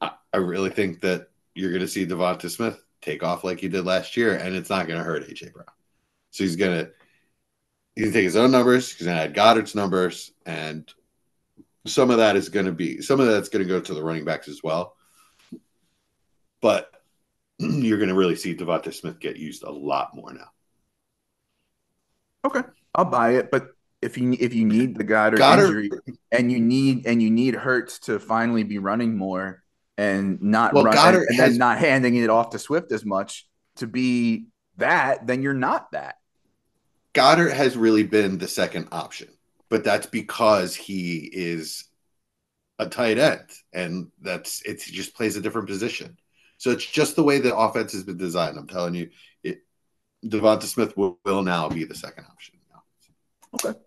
[0.00, 3.68] I, I really think that you're going to see Devonta Smith take off like he
[3.68, 5.66] did last year, and it's not going to hurt AJ Brown.
[6.30, 6.90] So he's going to
[7.94, 8.92] he's going to take his own numbers.
[8.92, 10.90] He's going to add Goedert's numbers, and
[11.86, 14.02] some of that is going to be some of that's going to go to the
[14.02, 14.96] running backs as well.
[16.60, 16.90] But
[17.58, 20.50] you're going to really see Devonta Smith get used a lot more now.
[22.44, 22.62] Okay,
[22.94, 23.50] I'll buy it.
[23.50, 23.68] But
[24.02, 25.90] if you if you need the Goedert, Goedert- injury
[26.32, 29.62] and you need and you need Hurts to finally be running more
[29.98, 32.92] and not Well, run Goedert and, and has- then not handing it off to Swift
[32.92, 34.46] as much to be
[34.78, 36.16] that, then you're not that.
[37.14, 39.28] Goedert has really been the second option,
[39.68, 41.84] but that's because he is
[42.78, 46.16] a tight end, and that's it's he just plays a different position.
[46.56, 48.56] So it's just the way the offense has been designed.
[48.58, 49.10] I'm telling you, it
[50.24, 52.56] Devonta Smith will, will now be the second option.
[53.54, 53.78] Okay.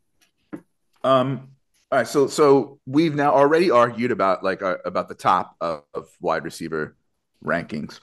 [1.04, 1.50] Um.
[1.91, 2.08] All right.
[2.08, 6.43] So so we've now already argued about like uh, about the top of, of wide
[6.43, 6.96] receiver
[7.43, 8.00] rankings.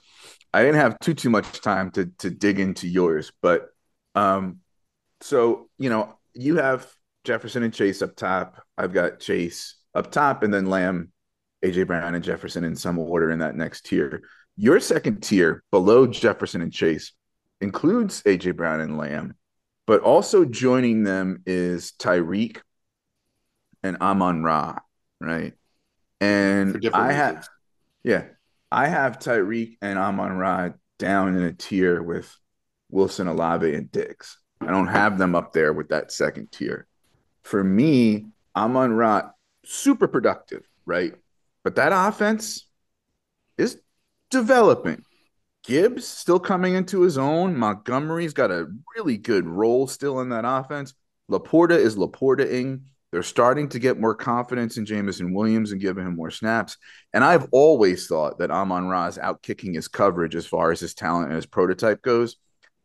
[0.53, 3.69] I didn't have too too much time to to dig into yours, but
[4.15, 4.59] um,
[5.21, 6.87] so you know you have
[7.23, 8.63] Jefferson and Chase up top.
[8.77, 11.11] I've got Chase up top, and then Lamb,
[11.63, 14.23] AJ Brown, and Jefferson in some order in that next tier.
[14.57, 17.13] Your second tier below Jefferson and Chase
[17.61, 19.35] includes AJ Brown and Lamb,
[19.87, 22.57] but also joining them is Tyreek
[23.83, 24.77] and Amon Ra,
[25.19, 25.53] right?
[26.19, 27.47] And I have,
[28.03, 28.25] yeah,
[28.71, 30.69] I have Tyreek and Amon Ra
[30.99, 32.35] down in a tier with
[32.89, 34.37] Wilson, Olave, and Diggs.
[34.59, 36.85] I don't have them up there with that second tier.
[37.43, 39.31] For me, Amon Ra,
[39.65, 41.13] super productive, right?
[41.63, 42.67] But that offense
[43.57, 43.79] is
[44.29, 45.03] developing.
[45.63, 47.55] Gibbs still coming into his own.
[47.55, 50.93] Montgomery's got a really good role still in that offense.
[51.29, 52.83] Laporta is Laporta-ing.
[53.11, 56.77] They're starting to get more confidence in Jameson Williams and giving him more snaps.
[57.13, 60.93] And I've always thought that Amon Ra is outkicking his coverage as far as his
[60.93, 62.37] talent and his prototype goes,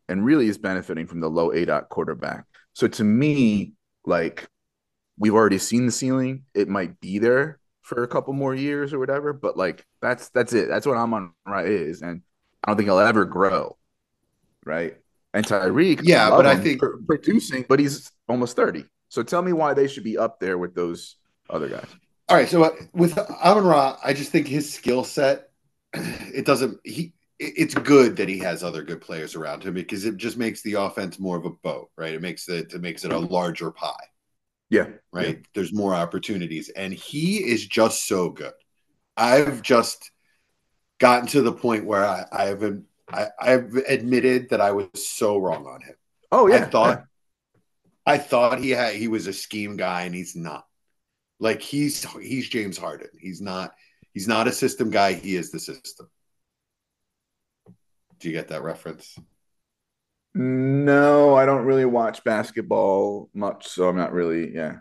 [0.09, 2.45] and really is benefiting from the low A dot quarterback.
[2.73, 3.73] So to me,
[4.05, 4.47] like
[5.17, 6.43] we've already seen the ceiling.
[6.53, 10.53] It might be there for a couple more years or whatever, but like that's that's
[10.53, 10.67] it.
[10.67, 12.21] That's what Amon Ra is, and
[12.67, 13.77] I don't think he'll ever grow,
[14.65, 14.97] right?
[15.33, 18.83] And Tyreek, Yeah, but I think- producing, but he's almost thirty.
[19.09, 21.15] So tell me why they should be up there with those
[21.49, 21.87] other guys.
[22.27, 25.49] All right, so uh, with Amon Ra, I just think his skill set,
[25.93, 27.13] it doesn't he.
[27.39, 30.73] It's good that he has other good players around him because it just makes the
[30.73, 32.13] offense more of a boat, right?
[32.13, 33.93] It makes it it makes it a larger pie.
[34.69, 35.45] Yeah, right?
[35.53, 38.53] There's more opportunities, and he is just so good.
[39.15, 40.11] I've just
[40.99, 42.85] gotten to the point where I, I haven't.
[43.09, 45.95] I, I've admitted that I was so wrong on him.
[46.31, 47.03] Oh yeah, I thought,
[48.05, 50.65] I thought he had he was a scheme guy, and he's not.
[51.39, 53.09] Like he's he's James Harden.
[53.19, 53.73] He's not.
[54.13, 55.13] He's not a system guy.
[55.13, 56.09] He is the system.
[58.19, 59.15] Do you get that reference?
[60.33, 64.53] No, I don't really watch basketball much, so I'm not really.
[64.53, 64.77] Yeah.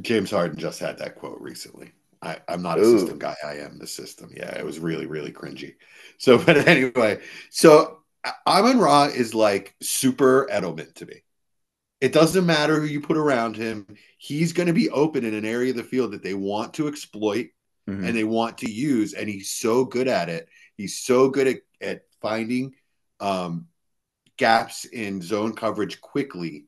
[0.00, 1.92] James Harden just had that quote recently.
[2.22, 2.98] I, I'm not a Ooh.
[2.98, 3.34] system guy.
[3.44, 4.30] I am the system.
[4.34, 5.74] Yeah, it was really, really cringy.
[6.18, 8.00] So, but anyway, so
[8.46, 11.22] Amon Ra is like super Edelman to me.
[12.00, 13.86] It doesn't matter who you put around him.
[14.16, 16.88] He's going to be open in an area of the field that they want to
[16.88, 17.48] exploit
[17.88, 18.06] Mhm.
[18.06, 19.14] and they want to use.
[19.14, 20.48] And he's so good at it.
[20.76, 22.74] He's so good at, at finding
[23.20, 23.66] um,
[24.36, 26.66] gaps in zone coverage quickly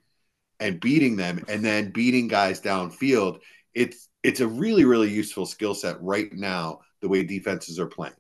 [0.61, 3.41] and beating them and then beating guys downfield.
[3.75, 8.15] It's it's a really, really useful skill set right now, the way defenses are playing.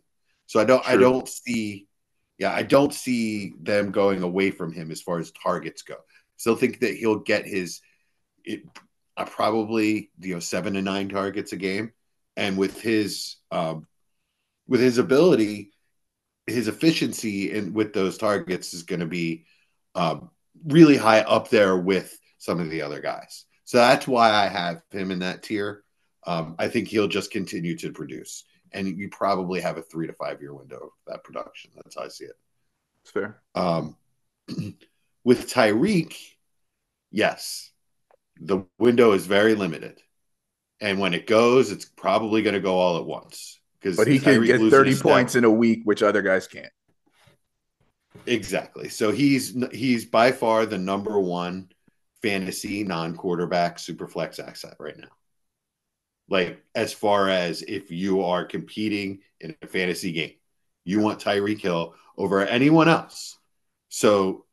[0.46, 1.86] So I don't I don't see
[2.38, 5.96] yeah, I don't see them going away from him as far as targets go.
[6.36, 7.80] Still think that he'll get his
[8.44, 8.62] it
[9.16, 11.92] uh, probably you know seven to nine targets a game
[12.36, 13.86] and with his um,
[14.66, 15.72] with his ability,
[16.46, 19.44] his efficiency in with those targets is going to be
[19.94, 20.30] um,
[20.66, 23.44] really high up there with some of the other guys.
[23.64, 25.84] So that's why I have him in that tier.
[26.26, 30.12] Um, I think he'll just continue to produce, and you probably have a three to
[30.12, 31.70] five year window of that production.
[31.74, 32.38] That's how I see it.
[33.02, 33.42] It's fair.
[33.54, 33.96] Um,
[35.24, 36.14] with Tyreek,
[37.10, 37.70] yes,
[38.40, 40.00] the window is very limited,
[40.80, 43.58] and when it goes, it's probably going to go all at once.
[43.80, 46.72] Because But he can get 30 points in a week, which other guys can't.
[48.26, 48.88] exactly.
[48.88, 51.68] So he's he's by far the number one
[52.22, 55.08] fantasy non-quarterback super flex asset right now.
[56.32, 60.32] Like as far as if you are competing in a fantasy game,
[60.82, 63.36] you want Tyreek Hill over anyone else.
[63.90, 64.46] So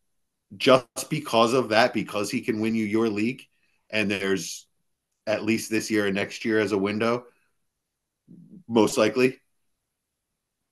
[0.57, 3.43] just because of that, because he can win you your league,
[3.89, 4.67] and there's
[5.25, 7.23] at least this year and next year as a window,
[8.67, 9.39] most likely.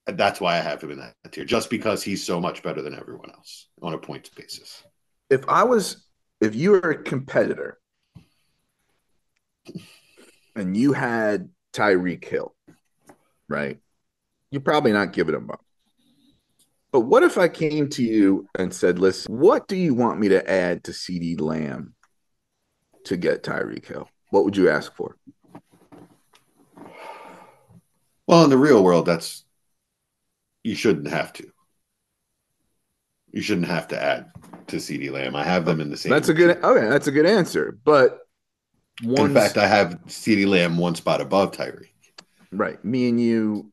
[0.07, 2.93] That's why I have him in that tier, just because he's so much better than
[2.93, 4.83] everyone else on a points basis.
[5.29, 6.05] If I was,
[6.41, 7.79] if you were a competitor
[10.57, 12.53] and you had Tyreek Hill,
[13.47, 13.79] right?
[14.51, 15.63] You're probably not giving him up.
[16.91, 20.29] But what if I came to you and said, listen, what do you want me
[20.29, 21.93] to add to CeeDee Lamb
[23.05, 24.09] to get Tyreek Hill?
[24.31, 25.17] What would you ask for?
[28.25, 29.45] Well, in the real world, that's
[30.63, 31.47] you shouldn't have to.
[33.31, 34.31] You shouldn't have to add
[34.67, 35.35] to CeeDee Lamb.
[35.35, 36.11] I have them in the same.
[36.11, 37.77] That's a good okay, that's a good answer.
[37.85, 38.26] But
[39.03, 41.89] in fact, I have CeeDee Lamb one spot above Tyreek.
[42.51, 42.83] Right.
[42.83, 43.71] Me and you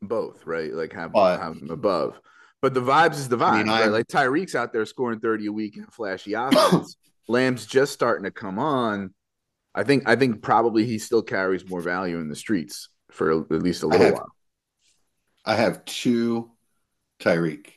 [0.00, 0.72] both, right?
[0.72, 2.20] Like have, have them above.
[2.60, 3.86] But the vibes is the vibes, I mean, right?
[3.86, 6.96] Like Tyreek's out there scoring 30 a week in flashy offense.
[7.28, 9.12] Lamb's just starting to come on.
[9.74, 13.62] I think I think probably he still carries more value in the streets for at
[13.62, 14.32] least a little I have, while.
[15.44, 16.50] I have two
[17.20, 17.68] Tyreek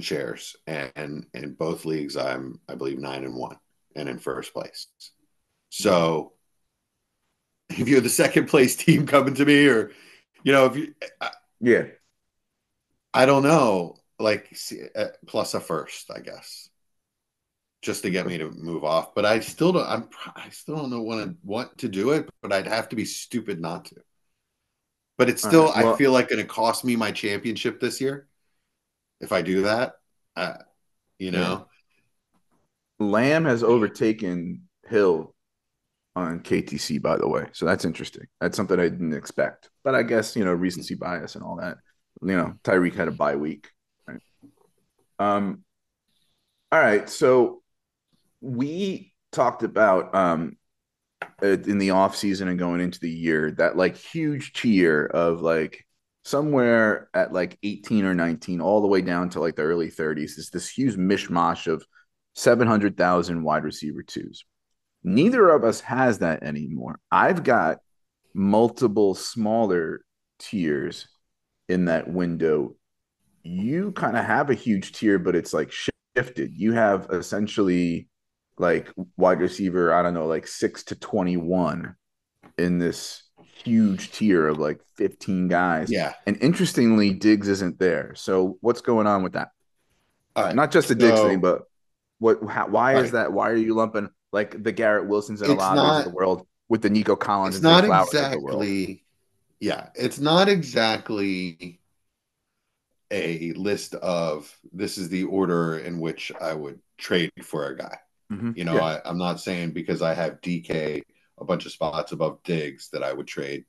[0.00, 3.56] shares, and in both leagues, I'm I believe nine and one,
[3.94, 4.88] and in first place.
[5.70, 6.32] So,
[7.70, 9.92] if you're the second place team coming to me, or
[10.42, 11.84] you know, if you, I, yeah,
[13.12, 14.56] I don't know, like
[14.96, 16.68] uh, plus a first, I guess,
[17.82, 19.14] just to get me to move off.
[19.14, 19.86] But I still don't.
[19.88, 20.08] I'm.
[20.34, 23.04] I still don't know when I want to do it, but I'd have to be
[23.04, 23.96] stupid not to.
[25.16, 28.00] But it's still, right, well, I feel like, going to cost me my championship this
[28.00, 28.28] year
[29.20, 29.94] if I do that.
[30.36, 30.58] Uh,
[31.18, 31.66] you know.
[33.00, 35.34] Lamb has overtaken Hill
[36.22, 37.46] on KTC, by the way.
[37.52, 38.26] So that's interesting.
[38.40, 39.70] That's something I didn't expect.
[39.84, 41.78] But I guess, you know, recency bias and all that.
[42.22, 43.68] You know, Tyreek had a bye week.
[44.06, 44.20] Right.
[45.18, 45.64] Um,
[46.72, 47.08] all right.
[47.08, 47.62] So
[48.40, 50.56] we talked about um
[51.42, 55.84] in the off season and going into the year that like huge tier of like
[56.24, 60.38] somewhere at like 18 or 19 all the way down to like the early 30s
[60.38, 61.84] is this huge mishmash of
[62.34, 64.44] 700,000 wide receiver twos.
[65.04, 66.98] Neither of us has that anymore.
[67.10, 67.78] I've got
[68.34, 70.02] multiple smaller
[70.38, 71.08] tiers
[71.68, 72.74] in that window.
[73.42, 75.70] You kind of have a huge tier, but it's like
[76.16, 76.52] shifted.
[76.54, 78.08] You have essentially
[78.58, 81.94] like wide receiver, I don't know, like six to 21
[82.58, 83.22] in this
[83.64, 85.90] huge tier of like 15 guys.
[85.90, 86.14] Yeah.
[86.26, 88.14] And interestingly, Diggs isn't there.
[88.16, 89.48] So what's going on with that?
[90.36, 90.54] Right.
[90.54, 91.62] Not just the Diggs so, thing, but
[92.18, 93.04] what how, why right.
[93.04, 93.32] is that?
[93.32, 96.46] Why are you lumping like the Garrett Wilsons and a lot not, of the world
[96.68, 99.04] with the Nico Collins it's not exactly
[99.60, 101.80] yeah, it's not exactly
[103.10, 107.98] a list of this is the order in which I would trade for a guy.
[108.32, 108.52] Mm-hmm.
[108.56, 109.00] You know, yeah.
[109.04, 111.02] I, am not saying because I have DK
[111.38, 113.64] a bunch of spots above Diggs that I would trade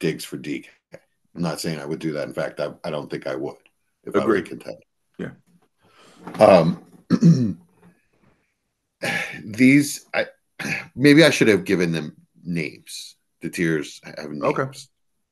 [0.00, 0.66] Diggs for DK.
[0.92, 2.28] I'm not saying I would do that.
[2.28, 3.56] In fact, I, I don't think I would
[4.04, 4.22] if Agreed.
[4.22, 4.80] I were a contender.
[5.18, 5.30] Yeah.
[6.38, 6.82] Um,
[9.44, 10.26] these, I
[10.94, 13.16] maybe I should have given them names.
[13.42, 14.42] The tiers have names.
[14.42, 14.78] Okay.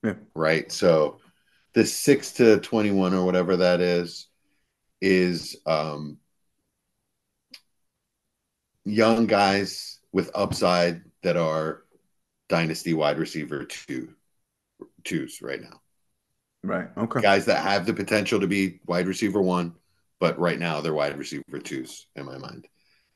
[0.03, 0.15] Yeah.
[0.35, 0.71] Right.
[0.71, 1.21] So
[1.73, 4.29] the six to 21 or whatever that is,
[5.01, 6.19] is um,
[8.85, 11.83] young guys with upside that are
[12.49, 14.15] dynasty wide receiver two
[15.03, 15.81] twos right now.
[16.63, 16.89] Right.
[16.97, 17.21] Okay.
[17.21, 19.75] Guys that have the potential to be wide receiver one,
[20.21, 22.69] but right now they're wide receiver twos in my mind.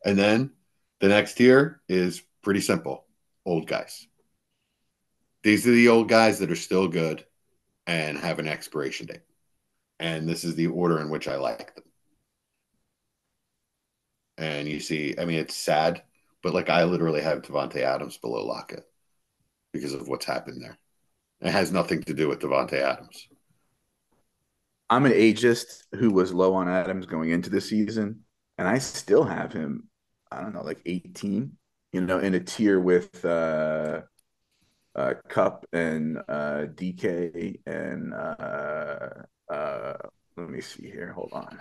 [0.04, 0.52] And then
[1.00, 3.04] the next tier is pretty simple
[3.44, 4.06] old guys.
[5.42, 7.24] These are the old guys that are still good
[7.86, 9.22] and have an expiration date.
[9.98, 11.84] And this is the order in which I like them
[14.38, 16.02] and you see, I mean, it's sad,
[16.42, 18.84] but like I literally have Davante Adams below Lockett
[19.72, 20.78] because of what's happened there.
[21.40, 23.28] It has nothing to do with Davante Adams.
[24.88, 28.20] I'm an ageist who was low on Adams going into the season,
[28.56, 29.87] and I still have him.
[30.30, 31.52] I don't know, like 18.
[31.92, 34.02] You know, in a tier with uh,
[34.94, 39.08] uh, Kupp and uh, DK and uh,
[39.50, 39.94] uh,
[40.36, 41.12] let me see here.
[41.12, 41.58] Hold on.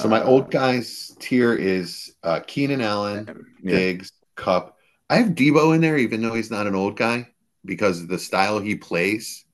[0.00, 3.76] So my old uh, guys tier is uh, Keenan Allen, yeah.
[3.76, 4.76] Diggs, Kupp.
[5.08, 7.28] I have Deebo in there, even though he's not an old guy,
[7.64, 9.44] because the style he plays,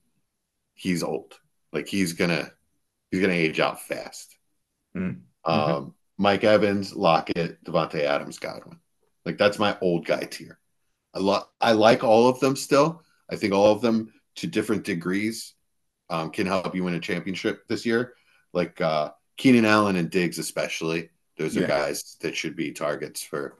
[0.75, 1.33] he's old.
[1.73, 2.51] Like he's gonna
[3.09, 4.37] he's gonna age out fast.
[4.95, 5.51] Mm-hmm.
[5.51, 8.79] Um, Mike Evans, Lockett, Davante Adams, Godwin.
[9.25, 10.59] Like that's my old guy tier.
[11.13, 13.01] I lo- I like all of them still.
[13.29, 15.53] I think all of them to different degrees
[16.09, 18.13] um, can help you win a championship this year.
[18.53, 21.67] Like uh, Keenan Allen and Diggs, especially, Those are Yeah.
[21.67, 23.57] guys that should be targets for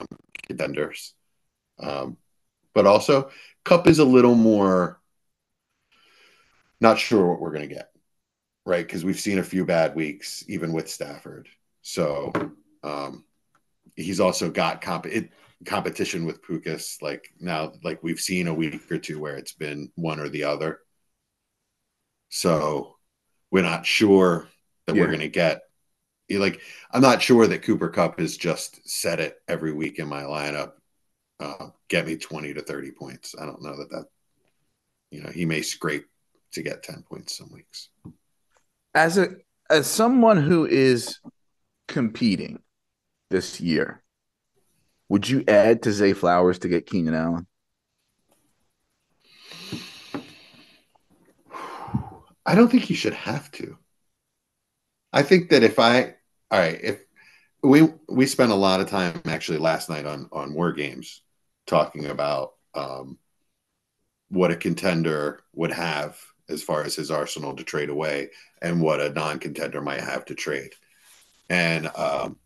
[0.00, 0.06] um,
[0.46, 1.14] contenders.
[1.78, 2.16] Um,
[2.74, 3.30] but also,
[3.64, 5.00] Kupp is a little more
[6.80, 7.90] not sure what we're going to get,
[8.66, 8.86] right?
[8.86, 11.48] Because we've seen a few bad weeks, even with Stafford.
[11.88, 12.32] So
[12.82, 13.24] um,
[13.94, 15.30] he's also got comp- it,
[15.64, 17.00] competition with Pukas.
[17.00, 20.42] Like now, like we've seen a week or two where it's been one or the
[20.42, 20.80] other.
[22.28, 22.96] So
[23.52, 24.48] we're not sure
[24.86, 25.02] that Yeah.
[25.02, 25.60] we're going to get.
[26.28, 26.60] Like
[26.90, 30.72] I'm not sure that Cooper Kupp has just set it every week in my lineup.
[31.38, 33.36] Uh, get me 20 to 30 points.
[33.40, 34.06] I don't know that that,
[35.12, 36.06] you know, he may scrape
[36.54, 37.90] to get 10 points some weeks.
[38.92, 39.36] as a
[39.70, 41.20] as someone who is
[41.88, 42.62] competing
[43.30, 44.02] this year,
[45.08, 47.46] would you add to Zay Flowers to get Keenan Allen?
[52.44, 53.76] I don't think you should have to.
[55.12, 56.14] I think that if I,
[56.50, 57.00] all right, if
[57.62, 61.22] we we spent a lot of time actually last night on on war games
[61.66, 63.18] talking about um,
[64.28, 66.18] what a contender would have
[66.48, 68.30] as far as his arsenal to trade away
[68.62, 70.72] and what a non-contender might have to trade.
[71.48, 72.38] And um,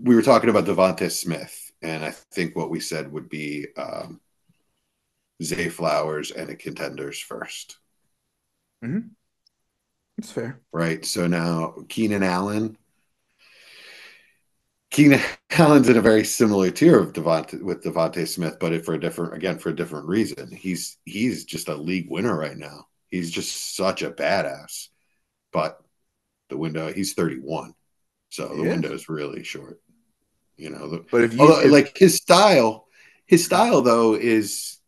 [0.00, 4.20] we were talking about DeVonta Smith, and I think what we said would be um,
[5.42, 7.78] Zay Flowers and a contenders first,
[10.16, 10.60] That's fair.
[10.72, 11.04] right?
[11.04, 12.76] So now Keenan Allen.
[14.90, 18.94] Keenan Allen's in a very similar tier of Devonte with DeVonta Smith, but it for
[18.94, 20.50] a different again for a different reason.
[20.50, 22.86] He's he's just a league winner right now.
[23.10, 24.88] He's just such a badass.
[25.52, 25.80] But
[26.50, 27.72] the window he's 31.
[28.28, 29.80] So the window is really short.
[30.56, 32.86] You know, the, But if you Although, if- like his style,
[33.26, 34.78] his style though is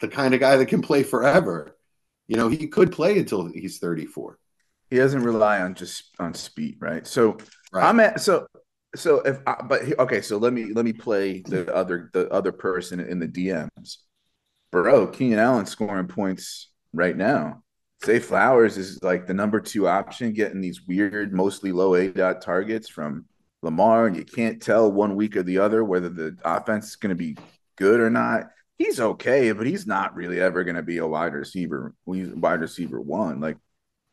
[0.00, 1.76] the kind of guy that can play forever.
[2.26, 4.38] You know, he could play until he's 34.
[4.90, 7.06] he doesn't rely on just on speed, right?
[7.06, 7.36] So
[7.72, 7.84] Right.
[7.88, 8.46] I'm at so
[8.94, 12.52] so if I, but okay, so let me let me play the other the other
[12.52, 13.96] person in the DMs.
[14.70, 17.63] Bro, Keenan Allen scoring points right now.
[18.04, 22.88] Zay Flowers is like the number two option, getting these weird, mostly low ADOT targets
[22.88, 23.24] from
[23.62, 27.10] Lamar, and you can't tell one week or the other whether the offense is going
[27.10, 27.36] to be
[27.76, 28.44] good or not.
[28.76, 31.94] He's okay, but he's not really ever going to be a wide receiver.
[32.04, 33.40] Wide receiver one.
[33.40, 33.56] Like,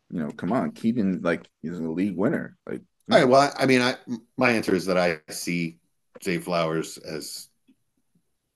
[0.09, 2.57] you know, come on, Keenan, like he's a league winner.
[2.67, 2.81] Like,
[3.11, 3.27] All right.
[3.27, 3.95] Well, I mean, I
[4.37, 5.79] my answer is that I see
[6.23, 7.49] Zay Flowers as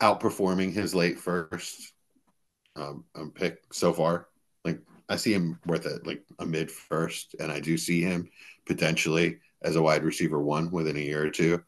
[0.02, 1.94] outperforming his late first
[2.76, 4.28] um, um, pick so far.
[5.10, 8.30] I see him worth it, like a mid first, and I do see him
[8.66, 11.64] potentially as a wide receiver one within a year or two.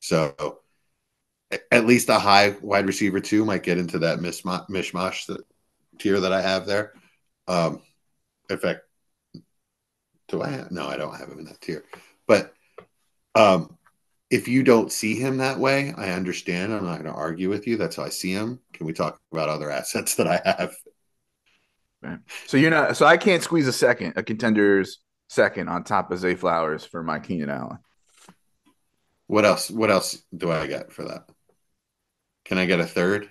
[0.00, 0.60] So
[1.70, 5.40] at least a high wide receiver two might get into that mishmash that,
[5.98, 6.92] tier that I have there.
[7.46, 7.82] Um,
[8.48, 8.82] in fact,
[10.28, 10.70] do I have?
[10.70, 11.84] No, I don't have him in that tier.
[12.26, 12.54] But
[13.34, 13.76] um,
[14.30, 16.72] if you don't see him that way, I understand.
[16.72, 17.76] I'm not going to argue with you.
[17.76, 18.60] That's how I see him.
[18.72, 20.74] Can we talk about other assets that I have?
[22.46, 24.98] So you're not, so I can't squeeze a second, a contender's
[25.28, 27.78] second on top of Zay Flowers for my Keenan Allen.
[29.26, 29.70] What else?
[29.70, 31.24] What else do I get for that?
[32.44, 33.28] Can I get a third?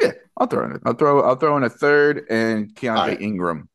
[0.00, 0.82] Yeah, I'll throw in it.
[0.84, 3.20] I'll throw, I'll throw in a third and Keaontay right.
[3.20, 3.68] Ingram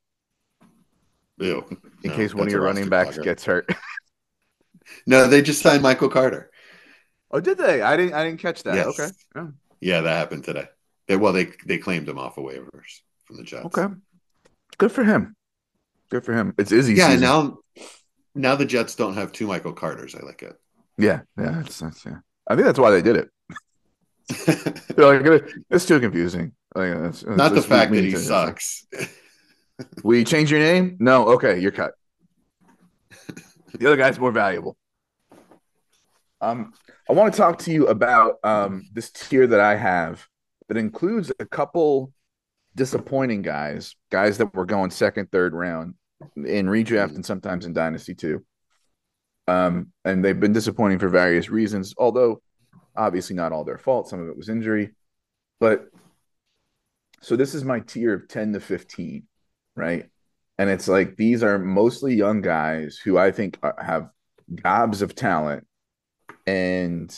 [1.40, 1.66] Ew.
[2.04, 3.24] in No, case one of your running backs clogger.
[3.24, 3.70] gets hurt.
[5.08, 6.52] No, they just signed Michael Carter.
[7.32, 7.82] oh, did they?
[7.82, 8.76] I didn't, I didn't catch that.
[8.76, 8.88] Yes.
[8.88, 9.10] Okay.
[9.36, 9.48] Yeah.
[9.80, 10.66] Yeah, that happened today.
[11.08, 13.66] They, well, they they claimed him off of waivers from the Jets.
[13.68, 13.88] Okay.
[14.78, 15.36] Good for him.
[16.10, 16.54] Good for him.
[16.58, 16.94] It's Izzy.
[16.94, 17.08] Yeah.
[17.12, 17.22] season.
[17.22, 17.58] Now,
[18.36, 20.16] now the Jets don't have two Michael Carters.
[20.16, 20.54] I like it.
[20.98, 21.22] Yeah.
[21.38, 21.52] Yeah.
[21.62, 22.18] That's, that's, yeah.
[22.48, 23.30] I think that's why they did it.
[24.96, 26.54] They're like, it's too confusing.
[26.76, 28.86] Like, it's- Not the fact that he sucks.
[30.04, 30.98] We change your name?
[31.00, 31.30] No.
[31.30, 31.94] Okay, you're cut.
[33.74, 34.78] The other guy's more valuable.
[36.40, 36.74] Um,
[37.10, 40.28] I want to talk to you about um this tier that I have
[40.68, 42.14] that includes a couple
[42.76, 45.96] disappointing guys, guys that were going second, third round
[46.36, 48.46] in redraft and sometimes in dynasty too.
[49.48, 52.42] Um, and they've been disappointing for various reasons, although
[52.96, 54.08] obviously not all their fault.
[54.08, 54.92] Some of it was injury,
[55.60, 55.86] but
[57.22, 59.24] so this is my tier of 10 to 15
[59.76, 60.10] right?
[60.58, 64.10] And it's like these are mostly young guys who I think have
[64.54, 65.66] gobs of talent.
[66.46, 67.12] And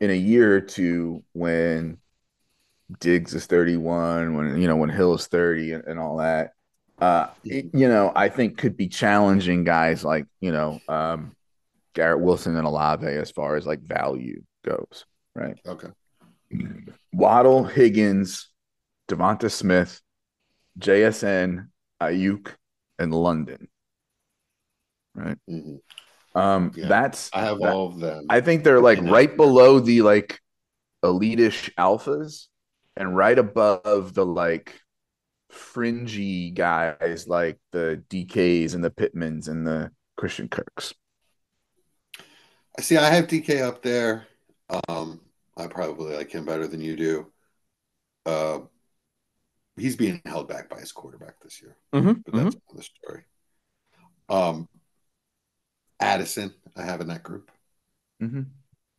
[0.00, 1.98] in a year or two, when
[3.00, 6.52] Diggs is 31, when you know when Hill is 30 and, and all that,
[7.00, 11.34] uh, it- you know, I think could be challenging guys like you know um,
[11.94, 15.58] Garrett Wilson and Olave as far as like value goes, right?
[15.66, 15.88] okay.
[17.12, 18.50] Waddle, Higgins,
[19.08, 20.00] Devonta Smith,
[20.78, 21.68] JSN,
[22.00, 22.52] Aiyuk,
[22.98, 23.68] and London.
[25.14, 25.38] Right.
[25.48, 25.80] Mhm.
[26.34, 26.88] Um, Yeah.
[26.88, 28.26] that's I have that- all of them.
[28.28, 30.38] I think they're like right below the like
[31.02, 32.46] elitish alphas
[32.96, 34.80] and right above the like
[35.50, 40.94] fringy guys like the DKs and the Pittmans and the Christian Kirks.
[42.78, 44.26] I see, I have DK up there.
[44.88, 45.20] Um,
[45.56, 47.32] I probably like him better than you do.
[48.26, 48.60] Uh,
[49.76, 53.24] he's being held back by his quarterback this year, Mhm, but that's another story.
[54.28, 54.68] Um,
[56.00, 57.50] Addison, I have in that group.
[58.22, 58.42] Mm-hmm.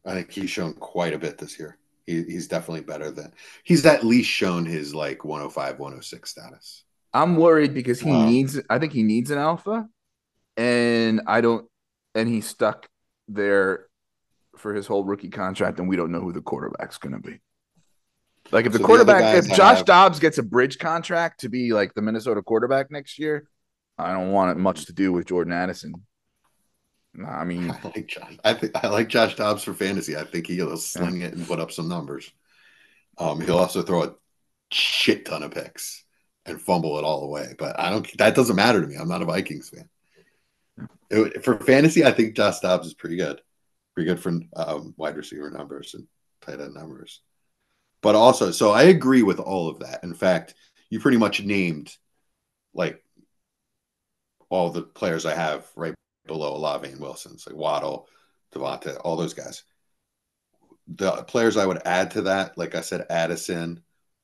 [0.06, 1.78] I think he's shown quite a bit this year.
[2.08, 3.34] He, he's definitely better than
[3.66, 6.84] he's at least shown his like 105, 106 status.
[7.14, 8.26] I'm worried because he Wow.
[8.26, 9.88] needs I think he needs an alpha
[10.56, 11.68] and I don't
[12.16, 12.88] and he's stuck
[13.28, 13.88] there
[14.56, 17.40] for his whole rookie contract and we don't know who the quarterback's going to be.
[18.52, 21.50] Like if the So quarterback guys if Josh have- Dobbs gets a bridge contract to
[21.50, 23.48] be like the Minnesota quarterback next year,
[23.98, 25.94] I don't want it much to do with Jordan Addison.
[27.26, 28.38] I mean, I like Josh.
[28.44, 30.16] I think I like Josh Dobbs for fantasy.
[30.18, 32.32] I think he'll sling it and put up some numbers.
[33.18, 34.16] Um, he'll also throw a
[34.72, 36.04] shit ton of picks
[36.46, 37.56] and fumble it all away.
[37.58, 38.18] But I don't.
[38.18, 38.96] That doesn't matter to me.
[38.96, 39.90] I'm not a Vikings fan.
[41.10, 43.42] It- for fantasy, I think Josh Dobbs is pretty good.
[43.96, 46.08] Pretty good for um, wide receiver numbers and
[46.42, 47.22] tight end numbers.
[48.02, 50.04] But also, so I agree with all of that.
[50.04, 50.54] In fact,
[50.92, 51.96] you pretty much named
[52.76, 53.04] like
[54.50, 55.96] all the players I have right
[56.28, 58.08] below Olave and Wilson's, like Waddle,
[58.54, 59.64] Devonta, all those guys.
[60.88, 63.82] The players I would add to that, like I said, Addison,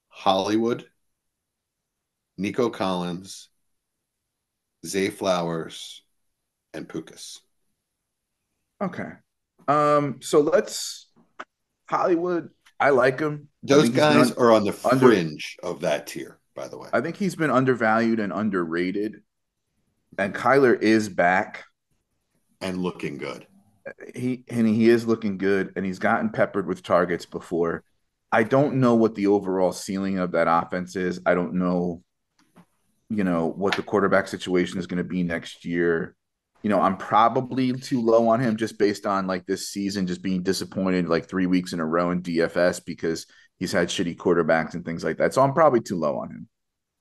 [0.10, 0.86] Hollywood,
[2.38, 3.49] Nico Collins,
[4.86, 6.04] Zay Flowers,
[6.74, 7.39] and Pukas.
[8.82, 9.10] okay.
[9.68, 11.08] Um so let's
[11.89, 12.49] Hollywood,
[12.80, 13.47] I like him.
[13.62, 16.68] Those think he's been guys un- are on the under- fringe of that tier, by
[16.68, 16.89] the way.
[16.91, 19.22] I think he's been undervalued and underrated.
[20.18, 21.64] And Kyler is back.
[22.64, 23.45] And looking good.
[24.16, 27.84] he and he is looking good and he's gotten peppered with targets before.
[28.32, 31.20] I don't know what the overall ceiling of that offense is.
[31.26, 32.01] I don't know,
[33.09, 36.16] you know, what the quarterback situation is going to be next year.
[36.64, 40.24] You know, I'm probably too low on him just based on like this season just
[40.24, 43.28] being disappointed like three weeks in a row in DFS because
[43.59, 45.34] he's had shitty quarterbacks and things like that.
[45.34, 46.47] So I'm probably too low on him.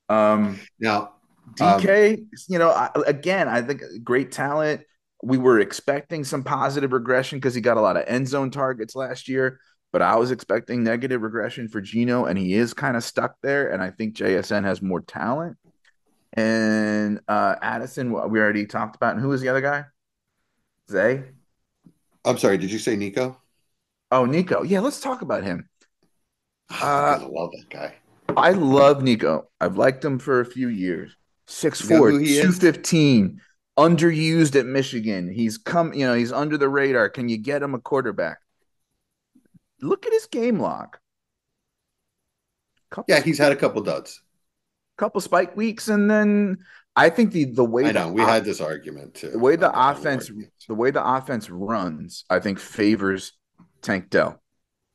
[0.09, 1.13] Um, Now,
[1.57, 4.83] DK, you know, I, again, I think great talent.
[5.23, 8.97] We were expecting some positive regression because he got a lot of end zone targets
[8.97, 9.61] last year,
[9.93, 13.71] but I was expecting negative regression for Gino, and he is kind of stuck there.
[13.71, 15.57] And I think JSN has more talent.
[16.33, 19.15] And uh, Addison, we already talked about.
[19.15, 19.85] And who was the other guy?
[20.91, 21.23] Zay.
[22.25, 23.41] I'm sorry, did you say Nico?
[24.11, 24.63] Oh, Nico.
[24.63, 25.69] Yeah, let's talk about him.
[26.71, 27.95] I love that guy.
[28.37, 29.49] I love Nico.
[29.61, 31.15] I've liked him for a few years.
[31.47, 33.41] Six You know two fifteen,
[33.79, 35.33] underused at Michigan.
[35.33, 37.09] He's come, you know, he's under the radar.
[37.09, 38.39] Can you get him a quarterback?
[39.81, 40.97] Look at his game log.
[42.91, 44.23] Couple, Yeah, he's had a couple duds.
[44.99, 46.59] couple spike weeks, and then
[46.95, 49.31] I think the the way I know we op- had this argument too.
[49.31, 50.31] the way the offense
[50.69, 53.33] the way the offense runs, I think favors
[53.81, 54.41] Tank Dell.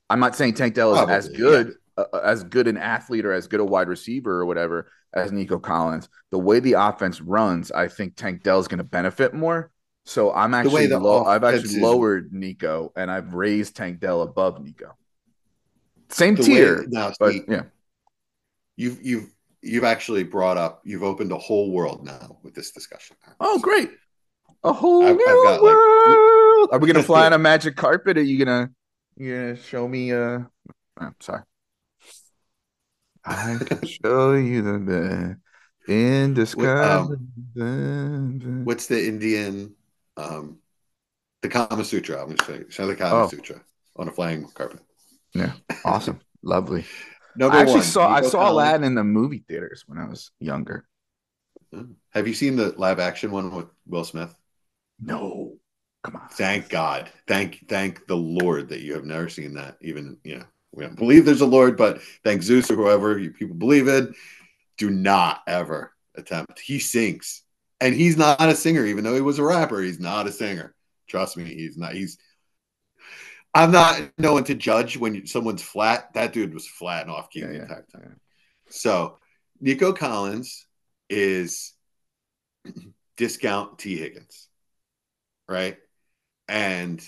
[0.09, 3.33] I'm not saying Tank Dell is as Probably, good uh, as good an athlete or
[3.33, 6.09] as good a wide receiver or whatever as Nico Collins.
[6.31, 9.71] The way the offense runs, I think Tank Dell is going to benefit more.
[10.05, 14.95] So I'm actually low, I've actually lowered Nico and I've raised Tank Dell above Nico.
[16.09, 17.63] Same The way- tier, now, but see, yeah.
[18.77, 23.17] you've you've you've actually brought up you've opened a whole world now with this discussion.
[23.41, 23.89] Oh, great!
[24.63, 26.69] A whole I've- I've new like- world.
[26.71, 28.17] Are we gonna fly on a magic carpet?
[28.17, 28.69] Are you gonna
[29.17, 30.13] you gonna show me?
[30.13, 30.39] Uh,
[31.01, 31.41] oh, sorry.
[33.27, 35.37] I can show you the bed
[35.87, 37.03] in the sky.
[38.63, 39.75] What's the Indian
[40.15, 40.59] um
[41.41, 42.21] the Kama Sutra?
[42.21, 43.27] I'm gonna say show the Kama Oh.
[43.27, 43.61] Sutra
[43.95, 44.79] on a flying carpet.
[45.33, 45.53] yeah,
[45.85, 46.85] awesome, lovely.
[47.35, 48.49] Number I actually one, saw I saw.
[48.49, 50.87] Aladdin in the movie theaters when I was younger.
[52.11, 54.33] Have you seen the live action one with Will Smith?
[54.99, 55.57] No,
[56.03, 56.29] come on.
[56.29, 57.11] Thank God.
[57.27, 59.77] Thank thank the Lord that you have never seen that.
[59.81, 63.31] Even you know, we don't believe there's a Lord, but thank Zeus or whoever you
[63.31, 64.13] people believe in.
[64.77, 66.59] Do not ever attempt.
[66.59, 67.43] He sings.
[67.79, 69.81] And he's not a singer, even though he was a rapper.
[69.81, 70.75] He's not a singer.
[71.07, 71.93] Trust me, he's not.
[71.93, 72.17] He's
[73.53, 76.13] I'm not no one to judge when someone's flat.
[76.13, 78.19] That dude was flat and off key Yeah, the yeah, entire time.
[78.69, 79.17] So
[79.59, 80.67] Nico Collins
[81.09, 81.73] is
[83.15, 84.47] discount T Higgins,
[85.47, 85.77] right?
[86.47, 87.01] And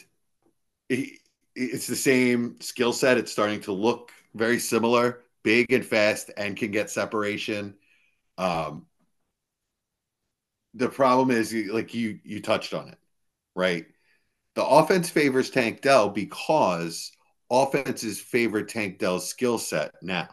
[0.87, 1.19] he,
[1.59, 3.17] it's the same skill set.
[3.17, 7.75] It's starting to look very similar, big and fast, and can get separation.
[8.37, 8.85] Um,
[10.73, 12.97] the problem is, like you you touched on it,
[13.55, 13.85] right?
[14.59, 17.13] the offense favors Tank Dell because
[17.49, 20.27] offenses favor Tank Dell's skill set now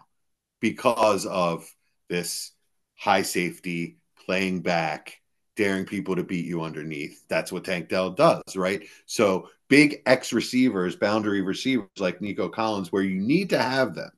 [0.60, 1.64] because of
[2.08, 2.50] this
[2.96, 5.20] high safety, playing back,
[5.54, 7.22] daring people to beat you underneath.
[7.28, 8.82] That's what Tank Dell does, right?
[9.06, 14.10] So big X receivers, boundary receivers like Nico Collins, where you need to have them.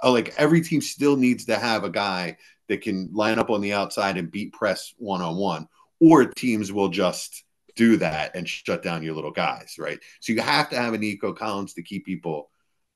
[0.00, 2.36] Oh, like every team still needs to have a guy
[2.68, 5.68] that can line up on the outside and beat press one on one,
[6.00, 7.44] or teams will just
[7.76, 9.98] do that and shut down your little guys, right?
[10.20, 12.50] So you have to have a Nico Collins to keep people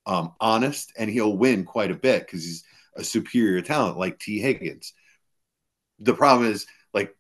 [0.07, 2.65] um, honest, and he'll win quite a bit because he's
[2.97, 4.39] a superior talent like T.
[4.39, 4.95] Higgins.
[6.01, 7.15] The problem is like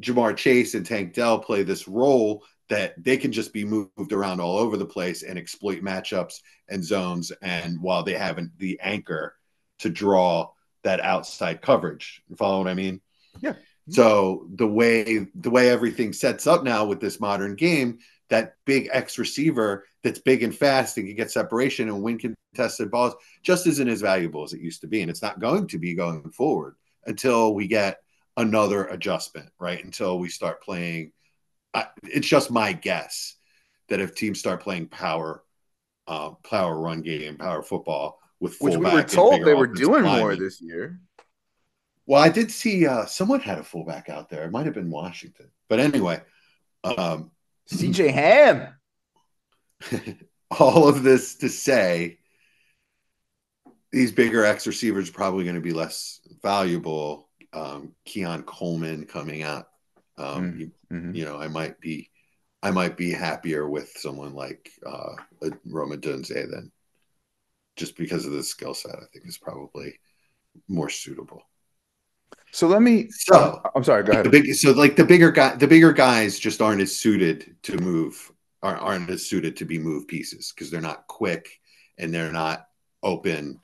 [0.00, 4.40] Ja'Marr Chase and Tank Dell play this role that they can just be moved around
[4.40, 7.30] all over the place and exploit matchups and zones.
[7.42, 9.34] And while they haven't the anchor
[9.80, 10.48] to draw
[10.82, 13.02] that outside coverage, you follow what I mean?
[13.42, 13.56] Yeah.
[13.90, 17.98] So the way the way everything sets up now with this modern game,
[18.30, 22.90] that big X receiver that's big and fast and can get separation and win contested
[22.90, 25.02] balls just isn't as valuable as it used to be.
[25.02, 27.98] And it's not going to be going forward until we get
[28.38, 29.84] another adjustment, right?
[29.84, 31.12] Until we start playing.
[31.74, 33.36] Uh, it's just my guess
[33.88, 35.42] that if teams start playing power,
[36.06, 40.02] uh, power run game, power football with Which we fullback were told they were doing
[40.02, 41.00] more this year.
[42.06, 44.44] Well, I did see uh, someone had a fullback out there.
[44.44, 46.20] It might have been Washington, but anyway,
[46.84, 47.30] um,
[47.70, 48.74] CJ Ham.
[50.58, 52.18] all of this to say
[53.90, 57.28] these bigger X receivers are probably going to be less valuable.
[57.52, 59.68] Um, Keon Coleman coming out,
[60.22, 60.58] um, Mm.
[60.60, 61.14] you, Mhm.
[61.16, 62.10] you know, I might be,
[62.62, 65.16] I might be happier with someone like uh,
[65.66, 66.70] Rome Odunze than
[67.76, 68.94] just because of the skill set.
[68.94, 69.98] I think is probably
[70.68, 71.42] more suitable.
[72.52, 73.10] So let me.
[73.10, 74.04] So- I'm sorry.
[74.04, 74.30] Go ahead.
[74.30, 78.30] big so like the bigger guy the bigger guys just aren't as suited to move
[78.62, 81.60] aren't, aren't as suited to be move pieces because they're not quick
[81.98, 82.68] and they're not
[83.02, 83.58] open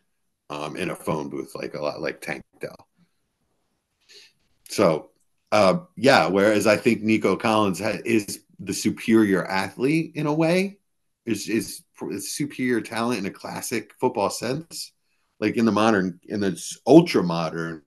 [0.50, 2.88] um, in a phone booth like a lot like Tank Dell.
[4.70, 5.11] So
[5.53, 10.78] uh, yeah, whereas I think Nico Collins ha- is the superior athlete in a way,
[11.24, 14.92] is is is superior talent in a classic football sense,
[15.40, 17.82] like in the modern in the ultra modern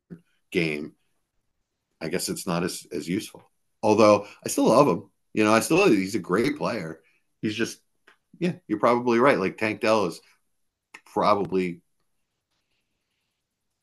[0.51, 0.93] game.
[2.01, 3.43] I guess it's not as as useful.
[3.83, 5.09] Although I still love him.
[5.33, 6.99] You know, I still he's a great player.
[7.41, 7.79] He's just
[8.39, 9.39] yeah, you're probably right.
[9.39, 10.19] Like Tank Dell is
[11.05, 11.81] probably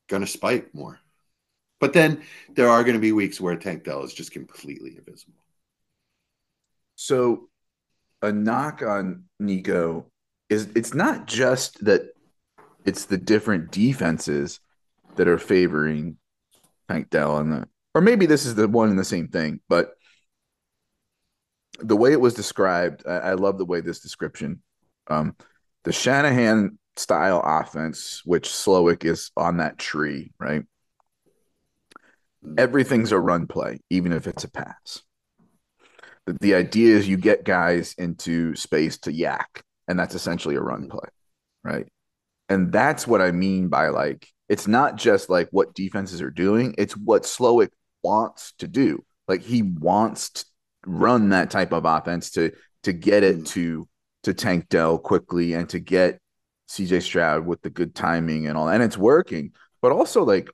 [0.09, 0.99] gonna spike more.
[1.79, 2.21] But then
[2.55, 5.43] there are going to be weeks where Tank Dell is just completely invisible.
[6.95, 7.49] So
[8.21, 10.07] a knock on Nico
[10.49, 12.13] is it's not just that
[12.85, 14.59] it's the different defenses
[15.15, 16.17] that are favoring
[16.89, 19.91] Tank Dell and the or maybe this is the one and the same thing, but
[21.79, 24.61] the way it was described, I, I love the way this description.
[25.07, 25.35] Um,
[25.83, 30.63] the Shanahan style offense, which Slowik is on that tree, right?
[32.57, 35.01] Everything's a run play, even if it's a pass.
[36.25, 39.45] The, the idea is you get guys into space to YAC,
[39.87, 41.09] and that's essentially a run play,
[41.63, 41.87] right?
[42.47, 46.75] And that's what I mean by like, it's not just like what defenses are doing,
[46.77, 47.69] it's what Slowik
[48.03, 49.03] wants to do.
[49.27, 50.45] Like he wants to
[50.85, 52.51] run that type of offense to
[52.83, 53.87] to get it to
[54.23, 56.19] to Tank Dell quickly and to get
[56.69, 58.69] CJ Stroud with the good timing and all.
[58.69, 59.51] And it's working.
[59.81, 60.49] But also like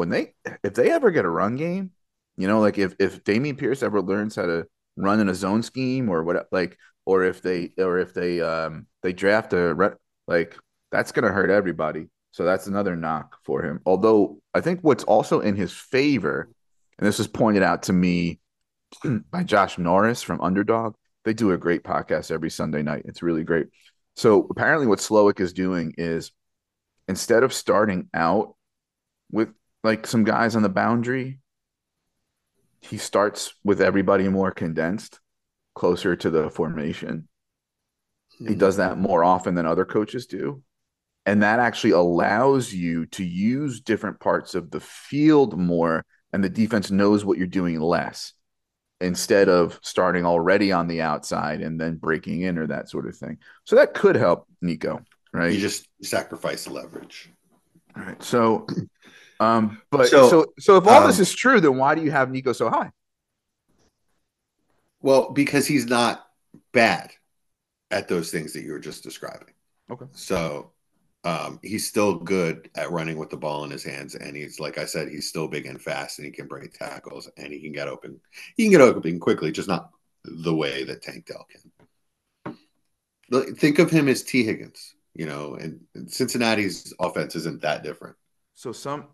[0.00, 0.32] when they
[0.64, 1.90] if they ever get a run game,
[2.38, 5.62] you know, like if if Dameon Pierce ever learns how to run in a zone
[5.62, 10.56] scheme or what like or if they or if they um they draft a like
[10.90, 12.06] that's to hurt everybody.
[12.30, 13.80] So that's another knock for him.
[13.84, 16.48] Although I think what's also in his favor
[16.98, 18.40] and this was pointed out to me
[19.30, 20.94] by Josh Norris from Underdog.
[21.26, 23.02] They do a great podcast every Sunday night.
[23.04, 23.66] It's really great.
[24.16, 26.32] So apparently, what Slowik is doing is
[27.06, 28.54] instead of starting out
[29.30, 29.50] with
[29.82, 31.40] like some guys on the boundary,
[32.80, 35.20] he starts with everybody more condensed,
[35.74, 37.28] closer to the formation.
[38.38, 40.62] He does that more often than other coaches do.
[41.26, 46.48] And that actually allows you to use different parts of the field more, and the
[46.48, 48.32] defense knows what you're doing less
[49.02, 53.16] instead of starting already on the outside and then breaking in or that sort of
[53.16, 53.38] thing.
[53.64, 55.02] So that could help Nico,
[55.32, 55.52] right?
[55.52, 57.30] You just sacrifice the leverage.
[57.96, 58.22] All right.
[58.22, 58.66] So,
[59.40, 62.10] um, but so So, so, if all this um, is true, then why do you
[62.10, 62.92] have Nico so high?
[65.00, 66.26] Well, because he's not
[66.72, 67.10] bad
[67.90, 69.54] at those things that you were just describing.
[69.90, 70.04] Okay.
[70.12, 70.72] So
[71.24, 74.76] um, he's still good at running with the ball in his hands, and he's like
[74.76, 77.72] I said, he's still big and fast, and he can break tackles, and he can
[77.72, 78.20] get open.
[78.56, 79.90] He can get open quickly, just not
[80.24, 82.56] the way that Tank Dell can.
[83.54, 84.44] Think of him as T.
[84.44, 88.16] Higgins, you know, and, and Cincinnati's offense isn't that different.
[88.54, 89.06] So some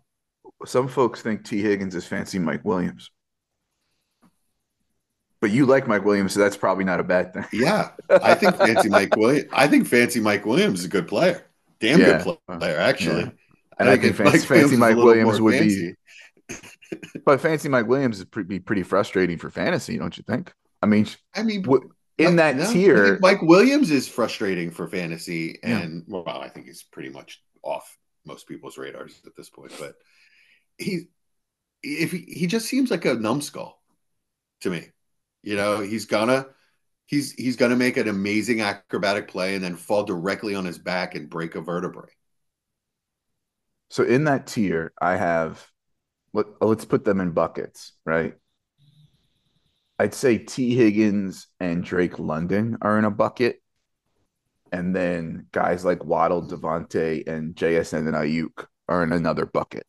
[0.65, 1.61] some folks think T.
[1.61, 3.11] Higgins is fancy Mike Williams.
[5.39, 7.45] But you like Mike Williams, so that's probably not a bad thing.
[7.53, 9.49] Yeah, I think fancy Mike Williams.
[9.53, 11.45] I think fancy Mike Williams is a good player,
[11.79, 12.23] damn Yeah.
[12.23, 13.21] good player actually.
[13.23, 13.29] Yeah.
[13.79, 15.95] And I think fancy, fancy is a Mike Williams would fancy.
[16.49, 16.55] be,
[17.25, 20.51] but fancy Mike Williams would pretty, be pretty frustrating for fantasy, don't you think?
[20.81, 21.87] I mean, I mean, w-
[22.17, 25.77] in uh, that no, tier, Mike Williams is frustrating for fantasy, Yeah.
[25.81, 27.95] and well, I think he's pretty much off
[28.25, 29.71] most people's radars at this point.
[29.79, 29.93] But
[30.77, 31.07] he,
[31.83, 33.79] if he, he just seems like a numbskull
[34.61, 34.87] to me.
[35.43, 36.47] You know, he's gonna
[37.05, 41.15] he's he's gonna make an amazing acrobatic play and then fall directly on his back
[41.15, 42.09] and break a vertebrae.
[43.89, 45.65] So in that tier, I have
[46.33, 48.33] let, let's put them in buckets, right?
[49.99, 50.75] I'd say T.
[50.75, 53.61] Higgins and Drake London are in a bucket.
[54.71, 59.87] And then guys like Waddle, Devontae, and JSN and Aiyuk are in another bucket.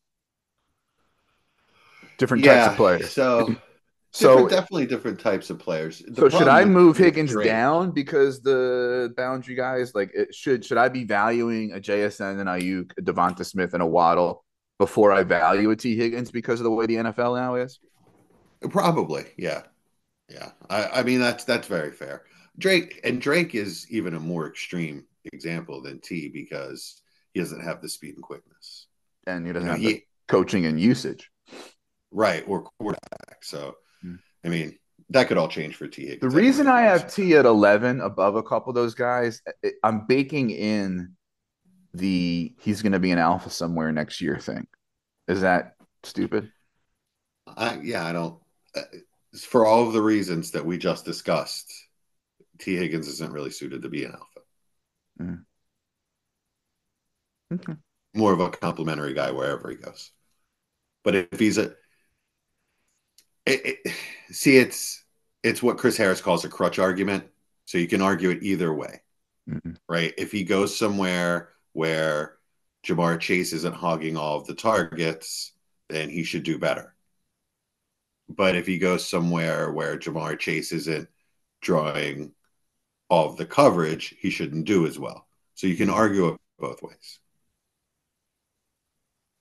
[2.19, 3.13] Different types of players.
[3.13, 3.55] So,
[4.11, 5.99] So, different, definitely different types of players.
[5.99, 10.79] The so should I move Higgins down because the boundary guys like it should should
[10.79, 14.45] I be valuing a JSN and Aiyuk, a Devonta Smith, and a Waddle
[14.79, 17.79] before I value a T Higgins because of the way the NFL now is?
[18.71, 19.63] Probably, yeah,
[20.31, 20.53] yeah.
[20.71, 22.25] I, I mean, that's that's very fair.
[22.59, 27.03] Drake and Drake is even a more extreme example than T because
[27.35, 28.87] he doesn't have the speed and quickness,
[29.27, 31.31] and he You doesn't know, have the he- coaching and usage.
[32.11, 32.45] Right?
[32.47, 33.43] Or quarterback.
[33.43, 34.17] So, Hmm.
[34.45, 34.79] I mean,
[35.11, 36.03] that could all change for T.
[36.07, 36.21] Higgins.
[36.33, 39.43] The reason I have T at 11 above a couple of those guys,
[39.83, 41.17] I'm baking in
[41.95, 44.67] the he's going to be an alpha somewhere next year thing.
[45.27, 46.53] Is that stupid?
[47.47, 48.41] I, yeah, I don't.
[48.75, 48.83] Uh,
[49.41, 51.73] for all of the reasons that we just discussed,
[52.59, 52.77] T.
[52.77, 55.39] Higgins isn't really suited to be an alpha.
[57.53, 57.75] Okay.
[58.15, 60.11] More of a complimentary guy wherever he goes.
[61.05, 61.73] But if he's a,
[63.49, 63.95] it, it,
[64.31, 65.05] see, it's
[65.43, 67.25] it's what Chris Harris calls a crutch argument.
[67.65, 69.03] So you can argue it either way,
[69.49, 69.77] Mhm.
[69.89, 70.15] right?
[70.17, 72.39] If he goes somewhere where
[72.87, 75.53] Ja'Marr Chase isn't hogging all of the targets,
[75.89, 76.95] then he should do better.
[78.29, 81.09] But if he goes somewhere where Ja'Marr Chase isn't
[81.61, 82.33] drawing
[83.11, 85.27] all of the coverage, he shouldn't do as well.
[85.55, 87.19] So you can argue it both ways.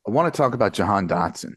[0.08, 1.56] I want to talk about Jahan Dotson,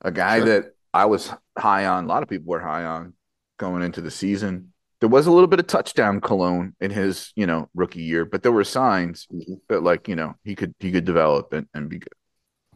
[0.00, 0.46] a guy Sure.
[0.46, 2.04] that I was high on.
[2.04, 3.14] A lot of people were high on
[3.58, 4.72] going into the season.
[5.00, 8.42] There was a little bit of touchdown cologne in his, you know, rookie year, but
[8.42, 9.60] there were signs Mhm.
[9.68, 12.12] that, like, you know, he could he could develop and, and be good.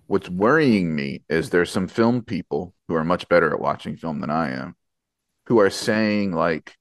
[0.06, 4.20] What's worrying me is there's some film people who are much better at watching film
[4.20, 4.76] than I am,
[5.46, 6.76] who are saying like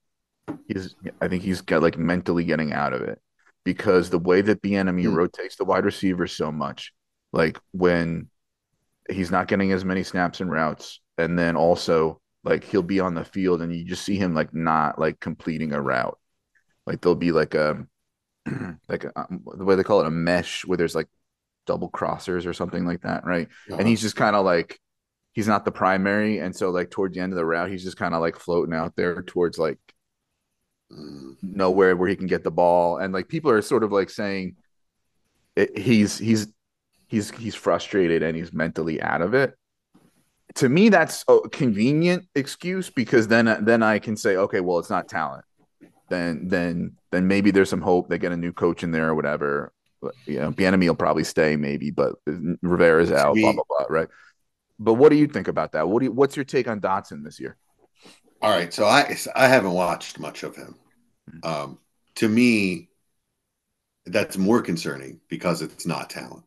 [0.68, 3.20] he's I think he's got like mentally getting out of it
[3.64, 5.14] because the way that the enemy Hmm.
[5.14, 6.92] rotates the wide receiver so much,
[7.32, 8.28] like when
[9.10, 13.14] he's not getting as many snaps and routes, and then also like he'll be on
[13.14, 16.18] the field and you just see him like not like completing a route.
[16.86, 17.86] Like there'll be like a
[18.88, 21.08] like a, um, the way they call it a mesh where there's like
[21.66, 23.48] double crossers or something like that, right?
[23.78, 24.80] And he's just kind of like
[25.32, 27.96] he's not the primary, and so like towards the end of the route, he's just
[27.96, 29.78] kind of like floating out there towards like
[31.42, 34.56] nowhere where he can get the ball, and like people are sort of like saying
[35.56, 36.48] it, he's he's
[37.06, 39.54] he's he's frustrated and he's mentally out of it.
[40.56, 44.90] To me, that's a convenient excuse because then then I can say, okay, well, it's
[44.90, 45.44] not talent.
[46.10, 49.14] Then then then maybe there's some hope they get a new coach in there or
[49.14, 49.72] whatever.
[50.00, 54.08] But, you know, Bieniemy will probably stay, maybe, but Rivera's out, blah blah blah, right?
[54.78, 55.88] But what do you think about that?
[55.88, 57.56] What do you, what's your take on Dotson this year?
[58.40, 60.74] All right, so I I haven't watched much of him.
[61.44, 61.78] Um,
[62.16, 62.90] to me,
[64.06, 66.42] that's more concerning because it's not talent,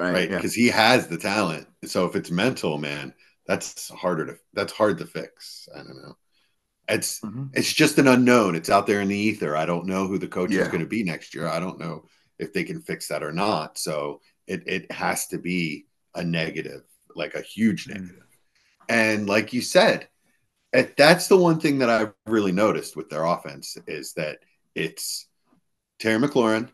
[0.00, 0.30] right?
[0.30, 0.36] Yeah.
[0.36, 1.66] Because he has the talent.
[1.84, 3.14] So if it's mental, man,
[3.46, 5.68] that's harder to that's hard to fix.
[5.74, 6.16] I don't know.
[6.88, 7.50] It's Mhm.
[7.52, 8.54] it's just an unknown.
[8.56, 9.56] It's out there in the ether.
[9.56, 11.46] I don't know who the coach is going to be next year.
[11.46, 12.06] I don't know
[12.38, 13.78] if they can fix that or not.
[13.78, 16.82] So it it has to be a negative,
[17.14, 17.94] like a huge Mm.
[17.94, 18.26] negative.
[18.88, 20.08] And like you said,
[20.72, 24.38] it, that's the one thing that I've really noticed with their offense is that
[24.74, 25.26] it's
[25.98, 26.70] Terry McLaurin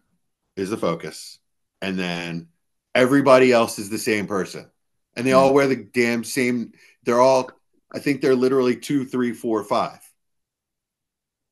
[0.57, 1.39] is the focus,
[1.83, 2.49] and then
[2.97, 4.69] everybody else is the same person,
[5.15, 5.55] and they all mm-hmm.
[5.55, 6.73] wear the damn same.
[7.05, 7.51] They're all,
[7.93, 10.01] I think they're literally two, three, four, five.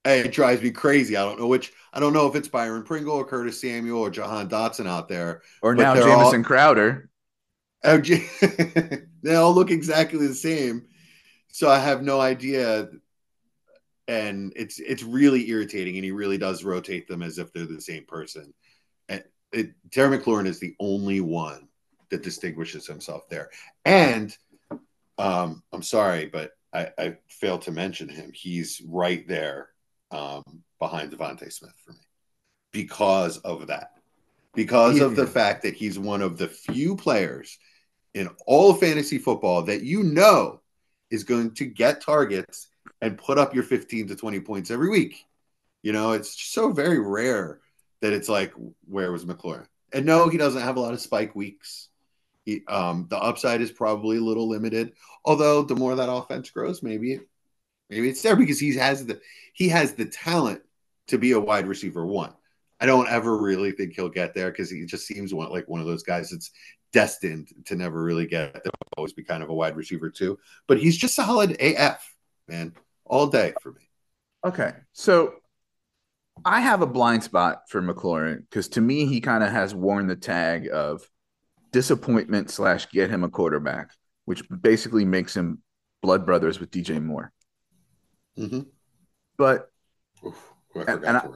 [0.02, 1.16] Hey, it drives me crazy.
[1.16, 1.72] I don't know which.
[1.92, 5.42] I don't know if it's Byron Pringle or Curtis Samuel or Jahan Dotson out there.
[5.62, 7.10] Or now Jamison all- Crowder.
[7.86, 7.98] Oh,
[9.22, 10.86] they all look exactly the same.
[11.52, 12.88] So I have no idea
[14.08, 15.96] and it's it's really irritating.
[15.96, 18.54] And he really does rotate them as if they're the same person.
[19.54, 21.68] It, Terry McLaurin is the only one
[22.10, 23.50] that distinguishes himself there.
[23.84, 24.36] And
[25.18, 28.32] um, I'm sorry, but I, I failed to mention him.
[28.34, 29.70] He's right there
[30.10, 30.42] um,
[30.78, 31.98] behind DeVonta Smith for me
[32.72, 33.92] because of that.
[34.54, 37.58] Because of the fact that he's one of the few players
[38.14, 40.60] in all of fantasy football that you know
[41.10, 42.68] is going to get targets
[43.00, 45.24] and put up your 15 to 20 points every week.
[45.82, 47.60] You know, it's so very rare
[48.04, 48.52] that it's like,
[48.86, 49.66] where was McLaurin?
[49.90, 51.88] And no, he doesn't have a lot of spike weeks.
[52.44, 54.92] He, um, the upside is probably a little limited.
[55.24, 57.20] Although the more that offense grows, maybe
[57.88, 59.22] maybe it's there because he has the
[59.54, 60.60] he has the talent
[61.06, 62.34] to be a wide receiver one.
[62.78, 65.80] I don't ever really think he'll get there because he just seems one, like one
[65.80, 66.50] of those guys that's
[66.92, 68.72] destined to never really get there.
[68.98, 70.38] Always be kind of a wide receiver too.
[70.66, 72.14] But he's just solid AF,
[72.48, 72.74] man,
[73.06, 73.88] all day for me.
[74.44, 75.36] Okay, so
[76.44, 80.06] I have a blind spot for McLaurin because to me he kind of has worn
[80.06, 81.02] the tag of
[81.72, 83.90] disappointment slash get him a quarterback,
[84.24, 85.60] which basically makes him
[86.02, 87.32] blood brothers with DJ Moore.
[88.38, 88.60] Mm-hmm.
[89.36, 89.70] But
[90.24, 91.28] Oof, And- and I-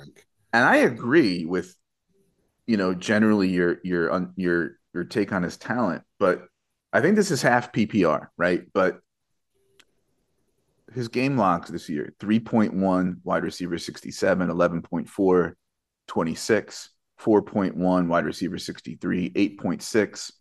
[0.53, 1.75] and I agree with
[2.67, 6.47] you know generally your your your your take on his talent, but
[6.93, 8.65] I think this is half PPR, right?
[8.73, 9.01] But
[10.95, 15.53] his game logs this year 3.1 wide receiver 67, 11.4,
[16.07, 20.32] 26, 4.1 wide receiver 63, 8.6.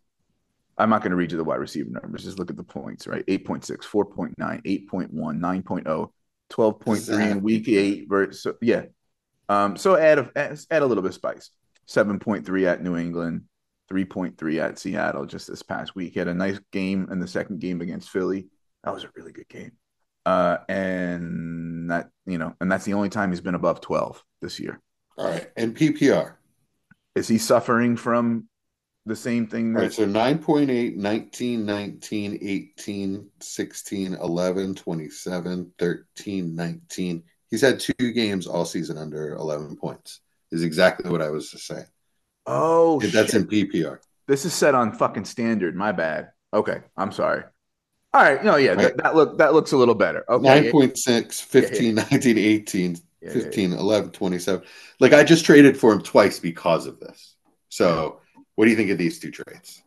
[0.76, 2.24] I'm not going to read you the wide receiver numbers.
[2.24, 3.26] Just look at the points, right?
[3.26, 6.10] 8.6, 4.9, 8.1, 9.0,
[6.50, 8.06] 12.3 in week eight.
[8.08, 8.84] Versus, so, yeah.
[9.48, 11.50] Um, so add a, add add a little bit of spice.
[11.88, 13.44] 7.3 at New England,
[13.90, 16.12] 3.3 at Seattle just this past week.
[16.12, 18.48] He had a nice game in the second game against Philly.
[18.84, 19.72] That was a really good game.
[20.28, 24.60] Uh, and that, you know, and that's the only time he's been above 12 this
[24.60, 24.78] year.
[25.16, 25.50] All right.
[25.56, 26.34] And PPR.
[27.14, 28.46] Is he suffering from
[29.06, 29.92] the same thing All that right.
[29.92, 37.22] So 9.8, 19, 19, 18, 16, 11, 27, 13, 19.
[37.50, 40.20] He's had two games all season under 11 points,
[40.52, 41.86] is exactly what I was just saying.
[42.44, 43.98] Oh, that's in PPR.
[44.26, 45.74] This is set on fucking standard.
[45.74, 46.32] My bad.
[46.52, 47.44] Okay, I'm sorry.
[48.14, 48.78] All right, no, yeah, Right.
[48.78, 50.24] that, that look that looks a little better.
[50.28, 54.62] Okay, 9.6, 15, 19, 18, Yeah, yeah, 15, 11, 27.
[54.98, 57.34] Like I just traded for him twice because of this.
[57.68, 58.20] So
[58.54, 59.82] what do you think of these two trades?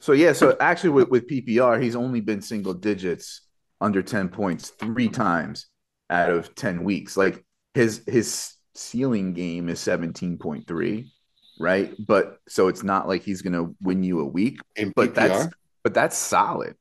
[0.00, 3.42] So yeah, so actually with, with PPR, he's only been single digits
[3.80, 5.66] under 10 points three times
[6.10, 7.16] out of 10 weeks.
[7.16, 7.44] Like
[7.74, 11.10] his his ceiling game is 17.3,
[11.58, 11.94] right?
[11.98, 15.14] But so it's not like he's gonna win you a week, In but PPR?
[15.14, 15.48] that's
[15.82, 16.76] but that's solid.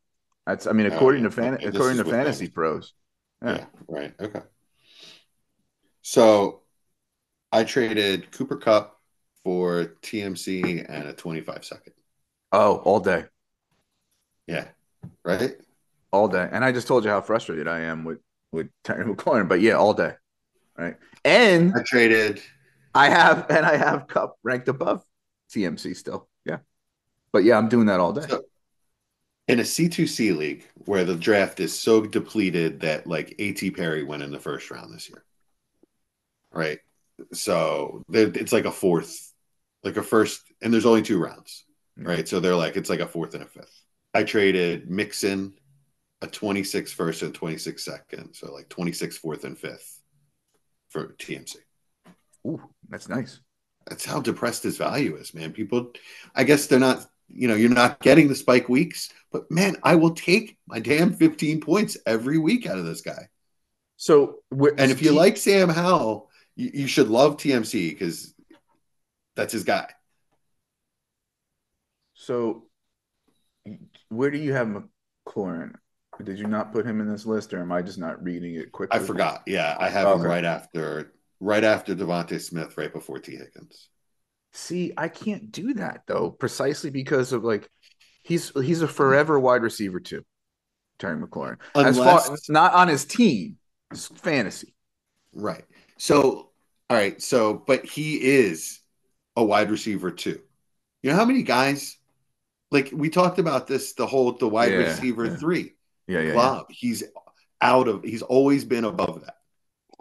[0.47, 1.29] That's I mean, according yeah.
[1.29, 2.47] to fan, Okay, according to fantasy Fantasy.
[2.47, 2.93] pros.
[3.43, 3.57] Yeah.
[3.57, 4.13] Yeah, right.
[4.19, 4.39] Okay.
[6.01, 6.61] So
[7.51, 8.97] I traded Cooper Kupp
[9.43, 11.93] for TMC and a 25 second.
[12.53, 13.25] Oh, all day.
[14.47, 14.69] Yeah.
[15.25, 15.57] Right?
[16.11, 16.47] all day.
[16.49, 18.19] And I just told you how frustrated I am with
[18.53, 20.13] with Terry McLaurin, but yeah, all day.
[20.77, 20.95] Right.
[21.25, 22.41] And I traded
[22.95, 25.03] I have and I have Cup ranked above
[25.53, 26.29] TMC still.
[26.45, 26.59] Yeah.
[27.33, 28.25] But yeah, I'm doing that all day.
[28.29, 28.43] So-
[29.47, 34.23] in a C2C league where the draft is so depleted that like AT Perry went
[34.23, 35.23] in the first round this year.
[36.51, 36.79] Right.
[37.33, 39.33] So it's like a fourth,
[39.83, 41.65] like a first, and there's only two rounds.
[41.97, 42.09] Mm-hmm.
[42.09, 42.27] Right.
[42.27, 43.83] So they're like, it's like a fourth and a fifth.
[44.13, 45.53] I traded Mixon
[46.21, 48.33] a 26 first and 26 second.
[48.33, 50.01] So like 26 fourth and fifth
[50.89, 51.57] for TMC.
[52.45, 53.39] Ooh, that's nice.
[53.87, 55.53] That's how depressed his value is, man.
[55.53, 55.91] People,
[56.35, 59.95] I guess they're not, you know, you're not getting the spike weeks, but man, I
[59.95, 63.27] will take my damn 15 points every week out of this guy.
[63.97, 68.33] So And if you like Sam Howell, you, you should love TMC because
[69.35, 69.87] that's his guy.
[72.13, 72.63] so
[74.09, 74.67] where do you have
[75.27, 75.73] McLaurin?
[76.23, 78.71] Did you not put him in this list, or am I just not reading it
[78.71, 78.99] quickly?
[78.99, 79.43] I forgot.
[79.45, 83.89] Yeah, I have oh, him right after, right after DeVonta Smith, right before T Higgins.
[84.57, 87.69] See, I can't do that though, precisely because of like
[88.23, 90.25] he's he's a forever wide receiver too,
[90.97, 91.57] Terry McLaurin.
[91.75, 93.57] As far Unless- not on his team,
[93.91, 94.73] it's fantasy.
[95.31, 95.63] Right.
[95.97, 96.49] So,
[96.89, 97.21] all right.
[97.21, 98.79] So, but he is
[99.35, 100.41] a wide receiver too.
[101.03, 101.95] You know how many guys,
[102.71, 105.35] like we talked about this, the whole the wide Yeah, receiver yeah.
[105.35, 105.75] three
[106.07, 106.33] Yeah, yeah, yeah.
[106.33, 106.65] club.
[106.71, 107.03] He's
[107.61, 108.03] out of.
[108.03, 109.35] He's always been above that.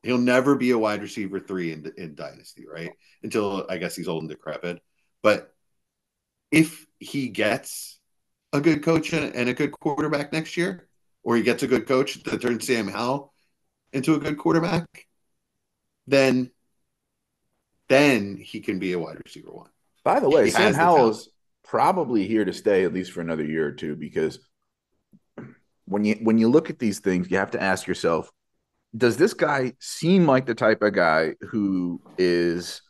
[0.07, 2.90] He'll never be a wide receiver three in in dynasty, right?
[3.22, 4.80] Until I guess he's old and decrepit.
[5.22, 5.52] But
[6.50, 7.98] if he gets
[8.52, 10.88] a good coach and a good quarterback next year,
[11.22, 13.32] or he gets a good coach that turns Sam Howell
[13.92, 14.86] into a good quarterback,
[16.07, 16.50] then
[17.88, 19.70] then he can be a wide receiver one.
[20.04, 21.28] By the way, He Sam the Howell's
[21.64, 24.38] probably here to stay at least for another year or two because
[25.84, 28.30] when you when you look at these things, you have to ask yourself,
[28.97, 32.82] does this guy seem like the type of guy who is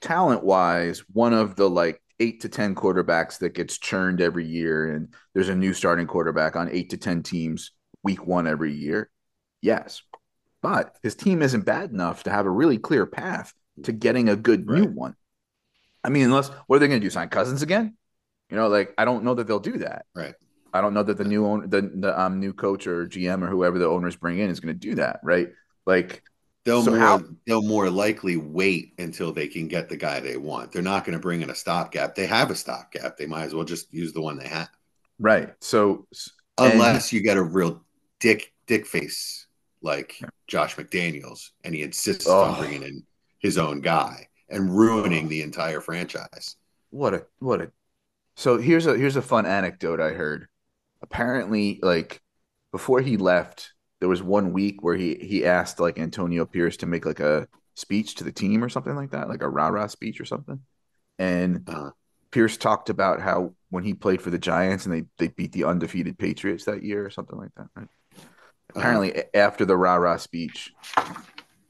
[0.00, 4.94] talent wise one of the like eight to ten quarterbacks that gets churned every year
[4.94, 7.72] and there's a new starting quarterback on eight to ten teams
[8.02, 9.10] week one every year?
[9.62, 10.02] Yes.
[10.62, 14.36] But his team isn't bad enough to have a really clear path to getting a
[14.36, 15.14] good new one.
[16.02, 17.10] I mean, unless what are they going to do?
[17.10, 17.96] Sign Cousins again?
[18.50, 20.06] You know, like I don't know that they'll do that.
[20.14, 20.34] Right.
[20.74, 23.46] I don't know that the new owner, the the um new coach or GM or
[23.46, 25.20] whoever the owners bring in is going to do that.
[25.22, 25.48] Right?
[25.86, 26.22] Like,
[26.64, 30.38] They'll So more how- they'll more likely wait until they can get the guy they
[30.38, 30.72] want.
[30.72, 32.14] They're not going to bring in a stopgap.
[32.14, 33.18] They have a stopgap.
[33.18, 34.70] They might as well just use the one they have.
[35.18, 35.52] right?
[35.60, 36.06] So,
[36.58, 37.84] and- Unless you get a real
[38.18, 39.46] dick dick face
[39.82, 42.58] like Josh McDaniels and he insists on Oh.
[42.58, 43.02] bringing in
[43.38, 46.56] his own guy and ruining the entire franchise.
[46.90, 47.70] what a what a
[48.36, 50.48] so here's a here's a fun anecdote i heard
[51.04, 52.20] apparently like
[52.72, 56.86] before he left there was one week where he he asked like antonio pierce to
[56.86, 60.18] make like a speech to the team or something like that like a rah-rah speech
[60.20, 60.60] or something.
[61.18, 61.90] And Uh,
[62.30, 65.64] pierce talked about how when he played for the giants and they they beat the
[65.64, 67.88] undefeated patriots that year or something like that right?
[68.74, 70.72] Apparently a- after the rah-rah speech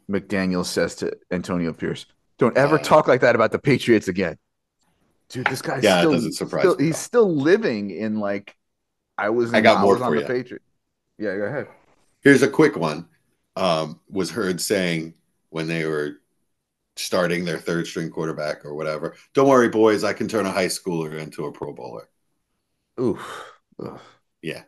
[0.09, 2.07] mcdaniel says to antonio pierce
[2.39, 4.37] don't ever Uh, talk like that about the patriots again.
[5.31, 6.85] Dude this guy Yeah, it still, doesn't surprise still- me.
[6.87, 8.55] he's still living in like
[9.19, 10.27] i was in, I got more was on for the you.
[10.27, 10.65] patriots
[11.19, 11.69] yeah go ahead
[12.23, 13.07] Here's a quick one.
[13.57, 15.15] Um, was heard saying
[15.51, 16.21] when they were
[16.97, 19.15] starting their third string quarterback or whatever.
[19.35, 20.05] Don't worry, boys.
[20.05, 22.09] I can turn a high schooler into a Pro Bowler.
[23.01, 23.53] Oof.
[23.81, 24.01] Ugh.
[24.43, 24.63] Yeah,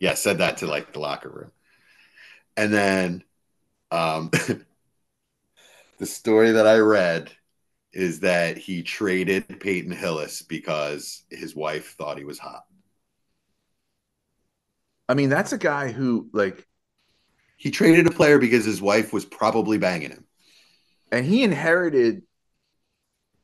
[0.00, 0.14] yeah.
[0.14, 1.52] Said that to like the locker room,
[2.56, 3.24] and then
[3.90, 4.30] um,
[5.98, 7.30] the story that I read
[7.92, 12.65] is that he traded Peyton Hillis because his wife thought he was hot.
[15.08, 16.66] I mean that's a guy who like
[17.56, 20.24] He traded a player because his wife was probably banging him.
[21.12, 22.22] and he inherited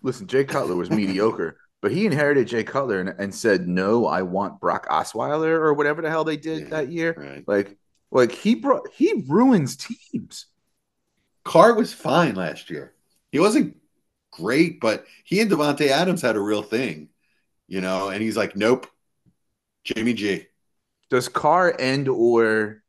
[0.03, 4.23] listen jay cutler was mediocre but he inherited jay cutler and, and said no i
[4.23, 6.69] want brock osweiler or whatever the hell they did Yeah.
[6.71, 7.45] that year Right.
[7.47, 7.77] like
[8.11, 10.47] like he brought he ruins teams
[11.45, 12.95] Carr was fine last year.
[13.33, 13.77] He wasn't
[14.31, 17.09] great, but he and Davante Adams had a real thing,
[17.67, 18.11] you know.
[18.11, 18.87] And he's like, "Nope,
[19.83, 20.47] Jimmy G."
[21.13, 22.83] does carr end or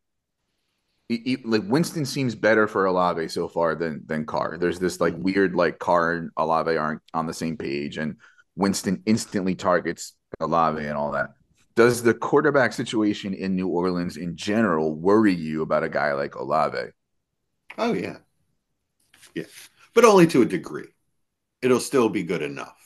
[1.43, 4.57] like Winston seems better for Olave so far than than Carr.
[4.57, 8.15] There's this like weird like Carr and Olave aren't on the same page, and
[8.55, 11.31] Winston instantly targets Olave and all that.
[11.75, 16.35] Does the quarterback situation in New Orleans in general worry you about a guy like
[16.35, 16.91] Olave?
[17.77, 18.19] Oh yeah,
[19.35, 19.43] yeah,
[19.93, 20.87] but only to a degree.
[21.61, 22.79] It'll still be good enough.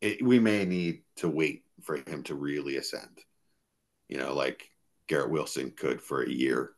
[0.00, 3.18] It, we may need to wait for him to really ascend.
[4.10, 4.68] You know, like
[5.06, 6.72] Garrett Wilson could for a year.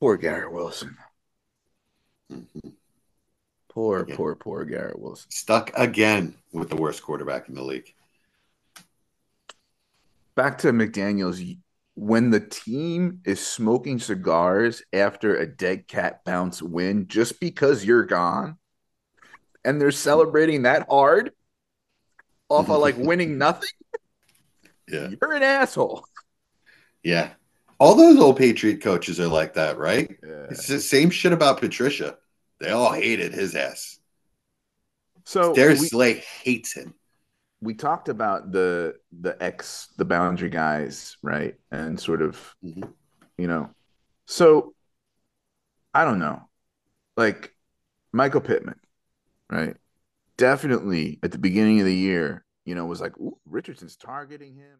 [0.00, 0.96] Poor Garrett Wilson.
[2.30, 2.74] Mhm.
[3.68, 4.16] Poor, Yeah.
[4.16, 5.30] poor, poor Garrett Wilson.
[5.30, 7.94] Stuck again with the worst quarterback in the league.
[10.34, 11.56] Back to McDaniels.
[11.94, 18.06] When the team is smoking cigars after a dead cat bounce win just because you're
[18.06, 18.58] gone,
[19.64, 21.32] and they're celebrating that hard
[22.48, 23.68] off of like winning nothing,
[24.90, 26.04] Yeah, you're an asshole.
[27.02, 27.30] yeah.
[27.78, 30.10] All those old Patriot coaches are like that, right?
[30.22, 30.46] Yeah.
[30.50, 32.16] It's the same shit about Patricia.
[32.58, 33.98] They all hated his ass.
[35.24, 36.94] So Darius Slay hates him.
[37.62, 41.54] we talked about the the ex the boundary guys, right?
[41.70, 42.92] And sort of Mhm.
[43.38, 43.70] you know.
[44.26, 44.74] So
[45.94, 46.48] I don't know.
[47.16, 47.54] Like
[48.12, 48.78] Michael Pittman,
[49.50, 49.76] right?
[50.36, 54.78] Definitely at the beginning of the year, you know, was like, Ooh, Richardson's targeting him.